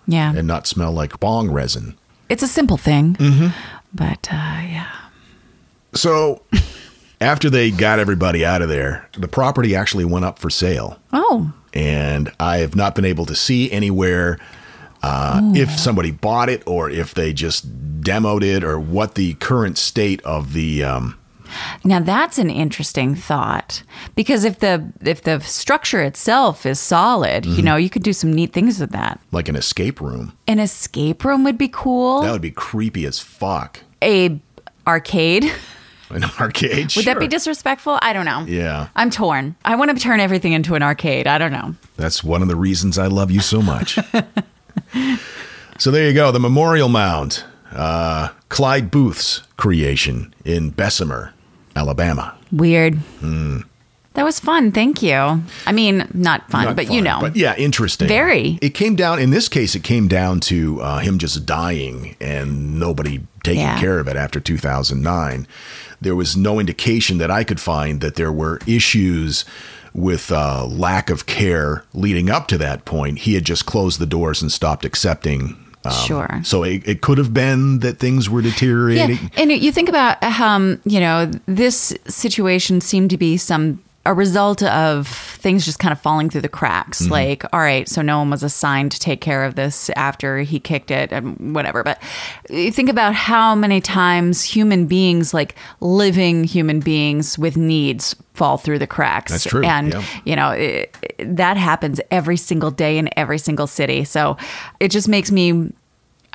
yeah. 0.08 0.34
and 0.36 0.48
not 0.48 0.68
smell 0.68 0.92
like 0.92 1.20
bong 1.20 1.50
resin. 1.50 1.96
It's 2.30 2.44
a 2.44 2.48
simple 2.48 2.78
thing, 2.78 3.16
Mm-hmm. 3.16 3.48
but 3.94 4.28
uh, 4.32 4.62
yeah. 4.70 4.92
So 5.94 6.42
after 7.22 7.50
they 7.50 7.72
got 7.72 8.00
everybody 8.00 8.46
out 8.46 8.62
of 8.62 8.70
there, 8.70 9.08
the 9.18 9.28
property 9.28 9.76
actually 9.76 10.06
went 10.06 10.26
up 10.26 10.40
for 10.40 10.50
sale. 10.50 11.00
Oh, 11.14 11.54
And 11.74 12.32
I 12.40 12.58
have 12.58 12.76
not 12.76 12.96
been 12.96 13.06
able 13.06 13.26
to 13.28 13.36
see 13.36 13.72
anywhere 13.72 14.38
uh, 15.06 15.42
if 15.56 15.70
somebody 15.80 16.12
bought 16.12 16.50
it 16.50 16.64
or 16.66 16.90
if 16.90 17.14
they 17.14 17.32
just 17.34 18.02
demoed 18.02 18.44
it 18.44 18.64
or 18.64 18.80
what 18.80 19.16
the 19.16 19.34
current 19.36 19.78
state 19.78 20.22
of 20.24 20.54
the. 20.54 20.84
Um, 20.84 21.18
now 21.84 22.00
that's 22.00 22.38
an 22.40 22.50
interesting 22.50 23.16
thought 23.16 23.84
because 24.16 24.44
if 24.44 24.60
the 24.60 24.92
if 25.02 25.22
the 25.22 25.40
structure 25.42 26.02
itself 26.02 26.66
is 26.66 26.80
solid, 26.80 27.44
Mm-hmm. 27.44 27.56
you 27.58 27.62
know, 27.64 27.76
you 27.78 27.90
could 27.90 28.04
do 28.04 28.14
some 28.14 28.34
neat 28.34 28.52
things 28.52 28.80
with 28.80 28.92
that. 28.92 29.20
like 29.32 29.48
an 29.48 29.56
escape 29.56 30.02
room. 30.02 30.34
An 30.48 30.60
escape 30.60 31.24
room 31.24 31.44
would 31.44 31.58
be 31.58 31.68
cool. 31.70 32.22
That 32.22 32.32
would 32.32 32.42
be 32.42 32.52
creepy 32.52 33.06
as 33.06 33.20
fuck. 33.20 33.80
a 34.04 34.40
arcade. 34.88 35.46
An 36.12 36.24
arcade. 36.40 36.96
Would 36.96 37.06
that 37.06 37.18
be 37.20 37.28
disrespectful? 37.28 37.98
I 38.00 38.14
don't 38.14 38.26
know. 38.26 38.46
Yeah. 38.48 38.90
I'm 38.96 39.10
torn. 39.10 39.56
I 39.66 39.76
want 39.76 39.90
to 39.90 39.98
turn 39.98 40.20
everything 40.20 40.54
into 40.54 40.76
an 40.76 40.84
arcade. 40.84 41.26
I 41.26 41.40
don't 41.40 41.52
know. 41.52 41.74
That's 41.98 42.24
one 42.24 42.44
of 42.44 42.48
the 42.48 42.56
reasons 42.56 43.00
I 43.00 43.08
love 43.08 43.32
you 43.32 43.40
so 43.42 43.60
much. 43.64 43.98
so 45.78 45.92
there 45.92 46.08
you 46.08 46.14
go. 46.14 46.32
The 46.32 46.40
Memorial 46.40 46.90
Mound. 46.90 47.44
Uh, 47.72 48.30
Clyde 48.50 48.90
Booth's 48.90 49.42
creation 49.58 50.34
in 50.46 50.70
Bessemer, 50.70 51.34
Alabama. 51.76 52.38
Weird. 52.52 53.00
That 54.14 54.24
was 54.24 54.40
fun. 54.40 54.72
Thank 54.72 55.04
you. 55.04 55.44
I 55.68 55.74
mean, 55.74 56.08
not 56.14 56.50
fun, 56.50 56.64
Not 56.66 56.78
but 56.78 56.90
you 56.90 57.02
know. 57.02 57.18
But 57.20 57.36
yeah, 57.36 57.54
interesting. 57.58 58.08
Very. 58.08 58.58
It 58.62 58.70
came 58.70 58.96
down, 58.96 59.20
in 59.20 59.32
this 59.32 59.50
case, 59.50 59.76
it 59.76 59.84
came 59.84 60.08
down 60.08 60.40
to 60.42 60.80
uh, 60.82 61.00
him 61.00 61.18
just 61.20 61.46
dying 61.46 62.16
and 62.22 62.80
nobody 62.80 63.24
taking 63.44 63.64
Yeah. 63.64 63.78
care 63.78 64.00
of 64.00 64.08
it 64.08 64.16
after 64.16 64.40
2009. 64.40 65.46
There 66.00 66.16
was 66.16 66.38
no 66.38 66.60
indication 66.62 67.18
that 67.18 67.30
I 67.30 67.44
could 67.44 67.60
find 67.60 68.00
that 68.00 68.16
there 68.16 68.32
were 68.32 68.62
issues 68.66 69.44
with 69.96 70.30
uh, 70.30 70.66
lack 70.66 71.10
of 71.10 71.26
care 71.26 71.86
leading 71.94 72.30
up 72.30 72.48
to 72.50 72.58
that 72.58 72.84
point. 72.84 73.20
He 73.20 73.34
had 73.34 73.46
just 73.46 73.66
closed 73.66 73.98
the 73.98 74.06
doors 74.06 74.42
and 74.42 74.52
stopped 74.52 74.84
accepting. 74.84 75.56
um, 75.86 75.94
Sure. 75.94 76.42
So 76.44 76.64
it, 76.64 76.86
it 76.86 77.02
could 77.02 77.18
have 77.18 77.34
been 77.34 77.80
that 77.80 77.98
things 77.98 78.30
were 78.30 78.42
deteriorating. 78.42 79.18
Yeah, 79.18 79.30
and 79.38 79.52
you 79.54 79.72
think 79.72 79.88
about 79.88 80.22
um, 80.22 80.82
you 80.84 81.00
know, 81.00 81.32
this 81.46 81.94
situation 82.08 82.82
seemed 82.82 83.10
to 83.12 83.18
be 83.18 83.38
some 83.38 83.82
a 84.06 84.14
result 84.14 84.62
of 84.64 85.08
things 85.08 85.66
just 85.66 85.80
kind 85.80 85.92
of 85.92 86.00
falling 86.00 86.30
through 86.30 86.42
the 86.42 86.50
cracks. 86.50 87.02
Mm-hmm. 87.04 87.12
Like, 87.12 87.44
all 87.54 87.60
right, 87.60 87.88
so 87.90 88.02
no 88.02 88.20
one 88.20 88.30
was 88.30 88.44
assigned 88.44 88.92
to 88.92 89.00
take 89.00 89.22
care 89.22 89.44
of 89.44 89.56
this 89.56 89.90
after 89.92 90.40
he 90.40 90.60
kicked 90.60 90.92
it 90.92 91.12
and 91.12 91.56
whatever. 91.56 91.84
But 91.84 92.02
you 92.50 92.72
think 92.72 92.90
about 92.90 93.16
how 93.16 93.56
many 93.56 93.82
times 93.82 94.44
human 94.44 94.86
beings, 94.86 95.34
like 95.34 95.56
living 95.82 96.44
human 96.44 96.80
beings 96.80 97.38
with 97.38 97.58
needs, 97.58 98.16
fall 98.34 98.58
through 98.58 98.80
the 98.80 98.88
cracks. 98.88 99.32
That's 99.32 99.44
true, 99.46 99.64
And 99.64 99.94
yeah. 99.94 100.04
you 100.26 100.36
know 100.36 100.52
it, 100.52 100.96
it- 101.02 101.36
that 101.38 101.58
happens 101.58 102.00
every 102.12 102.38
single 102.38 102.72
day 102.72 102.98
in 102.98 103.10
every 103.18 103.38
single 103.38 103.68
city. 103.68 104.04
So 104.04 104.38
it 104.80 104.90
just 104.92 105.08
makes 105.08 105.32
me 105.32 105.72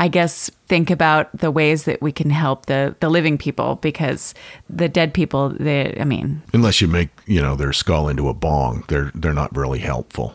I 0.01 0.09
guess 0.09 0.51
think 0.67 0.91
about 0.91 1.29
the 1.37 1.51
ways 1.51 1.85
that 1.85 2.01
we 2.01 2.11
can 2.11 2.31
help 2.31 2.67
the 2.67 2.97
the 3.01 3.11
living 3.11 3.37
people 3.37 3.77
because 3.77 4.35
the 4.71 4.89
dead 4.89 5.13
people 5.13 5.51
they 5.51 5.95
I 6.01 6.05
mean 6.05 6.43
Unless 6.55 6.81
you 6.81 6.89
make, 6.89 7.11
you 7.27 7.43
know, 7.43 7.55
their 7.55 7.75
skull 7.75 8.09
into 8.09 8.29
a 8.31 8.35
bong, 8.35 8.83
they're 8.89 9.13
they're 9.15 9.35
not 9.35 9.55
really 9.55 9.79
helpful. 9.79 10.35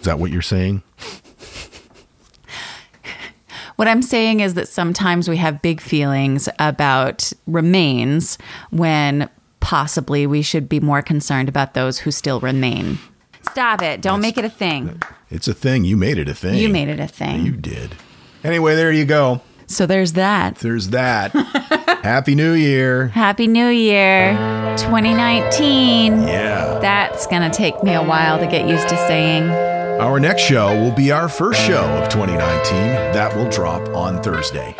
Is 0.00 0.04
that 0.04 0.18
what 0.18 0.32
you're 0.32 0.42
saying? 0.42 0.82
What 3.76 3.88
I'm 3.88 4.02
saying 4.02 4.40
is 4.40 4.54
that 4.54 4.68
sometimes 4.68 5.28
we 5.28 5.36
have 5.36 5.62
big 5.62 5.80
feelings 5.80 6.48
about 6.58 7.32
remains 7.46 8.38
when 8.70 9.28
possibly 9.60 10.26
we 10.26 10.42
should 10.42 10.68
be 10.68 10.78
more 10.78 11.02
concerned 11.02 11.48
about 11.48 11.74
those 11.74 11.98
who 11.98 12.10
still 12.10 12.38
remain. 12.38 12.98
Stop 13.50 13.82
it. 13.82 14.00
Don't 14.00 14.20
make 14.20 14.38
it 14.38 14.44
a 14.44 14.50
thing. 14.50 15.02
It's 15.30 15.48
a 15.48 15.54
thing. 15.54 15.84
You 15.84 15.96
made 15.96 16.18
it 16.18 16.28
a 16.28 16.34
thing. 16.34 16.54
You 16.54 16.68
made 16.68 16.88
it 16.88 17.00
a 17.00 17.08
thing. 17.08 17.46
You 17.46 17.52
did. 17.52 17.96
Anyway, 18.44 18.74
there 18.76 18.92
you 18.92 19.06
go. 19.06 19.40
So 19.66 19.86
there's 19.86 20.12
that. 20.12 20.56
There's 20.56 20.90
that. 20.90 21.32
Happy 22.04 22.34
New 22.34 22.52
Year. 22.52 23.08
Happy 23.08 23.46
New 23.46 23.68
Year 23.68 24.32
2019. 24.76 26.22
Yeah. 26.22 26.78
That's 26.80 27.26
going 27.26 27.50
to 27.50 27.56
take 27.56 27.82
me 27.82 27.94
a 27.94 28.02
while 28.02 28.38
to 28.38 28.46
get 28.46 28.68
used 28.68 28.88
to 28.90 28.96
saying. 29.08 29.48
Our 30.00 30.20
next 30.20 30.42
show 30.42 30.78
will 30.78 30.92
be 30.94 31.10
our 31.10 31.28
first 31.28 31.60
show 31.62 31.84
of 31.84 32.10
2019. 32.10 32.34
That 33.14 33.34
will 33.34 33.48
drop 33.48 33.88
on 33.90 34.22
Thursday. 34.22 34.76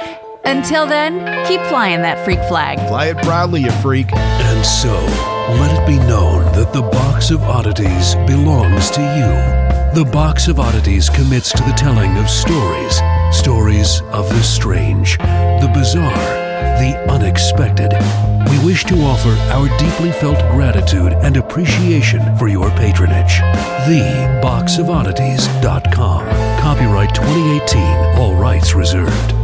Until 0.47 0.87
then, 0.87 1.19
keep 1.47 1.61
flying 1.63 2.03
that 2.03 2.25
freak 2.25 2.41
flag. 2.49 2.79
Fly 2.89 3.07
it 3.07 3.17
proudly, 3.19 3.63
you 3.63 3.71
freak. 3.83 4.13
And 4.15 4.65
so, 4.65 4.93
let 5.61 5.79
it 5.79 5.87
be 5.87 5.99
known 6.07 6.45
that 6.53 6.73
the 6.73 6.83
Box 6.83 7.31
of 7.31 7.43
Oddities 7.43 8.15
belongs 8.27 8.91
to 8.91 9.01
you. 9.01 9.65
The 9.95 10.05
Box 10.11 10.49
of 10.49 10.61
Oddities 10.61 11.09
commits 11.09 11.51
to 11.53 11.63
the 11.63 11.73
telling 11.73 12.17
of 12.19 12.29
stories 12.29 13.01
stories 13.35 14.01
of 14.13 14.29
the 14.29 14.43
strange, 14.43 15.17
the 15.19 15.71
bizarre, 15.75 16.13
the 16.79 16.95
unexpected. 17.11 17.93
We 18.51 18.59
wish 18.65 18.85
to 18.85 18.95
offer 19.03 19.31
our 19.53 19.67
deeply 19.79 20.13
felt 20.13 20.39
gratitude 20.53 21.15
and 21.25 21.37
appreciation 21.37 22.37
for 22.37 22.47
your 22.49 22.71
patronage. 22.71 23.41
TheBoxOfOddities.com. 23.87 26.27
Copyright 26.61 27.15
2018, 27.15 27.83
all 28.19 28.35
rights 28.35 28.75
reserved. 28.75 29.44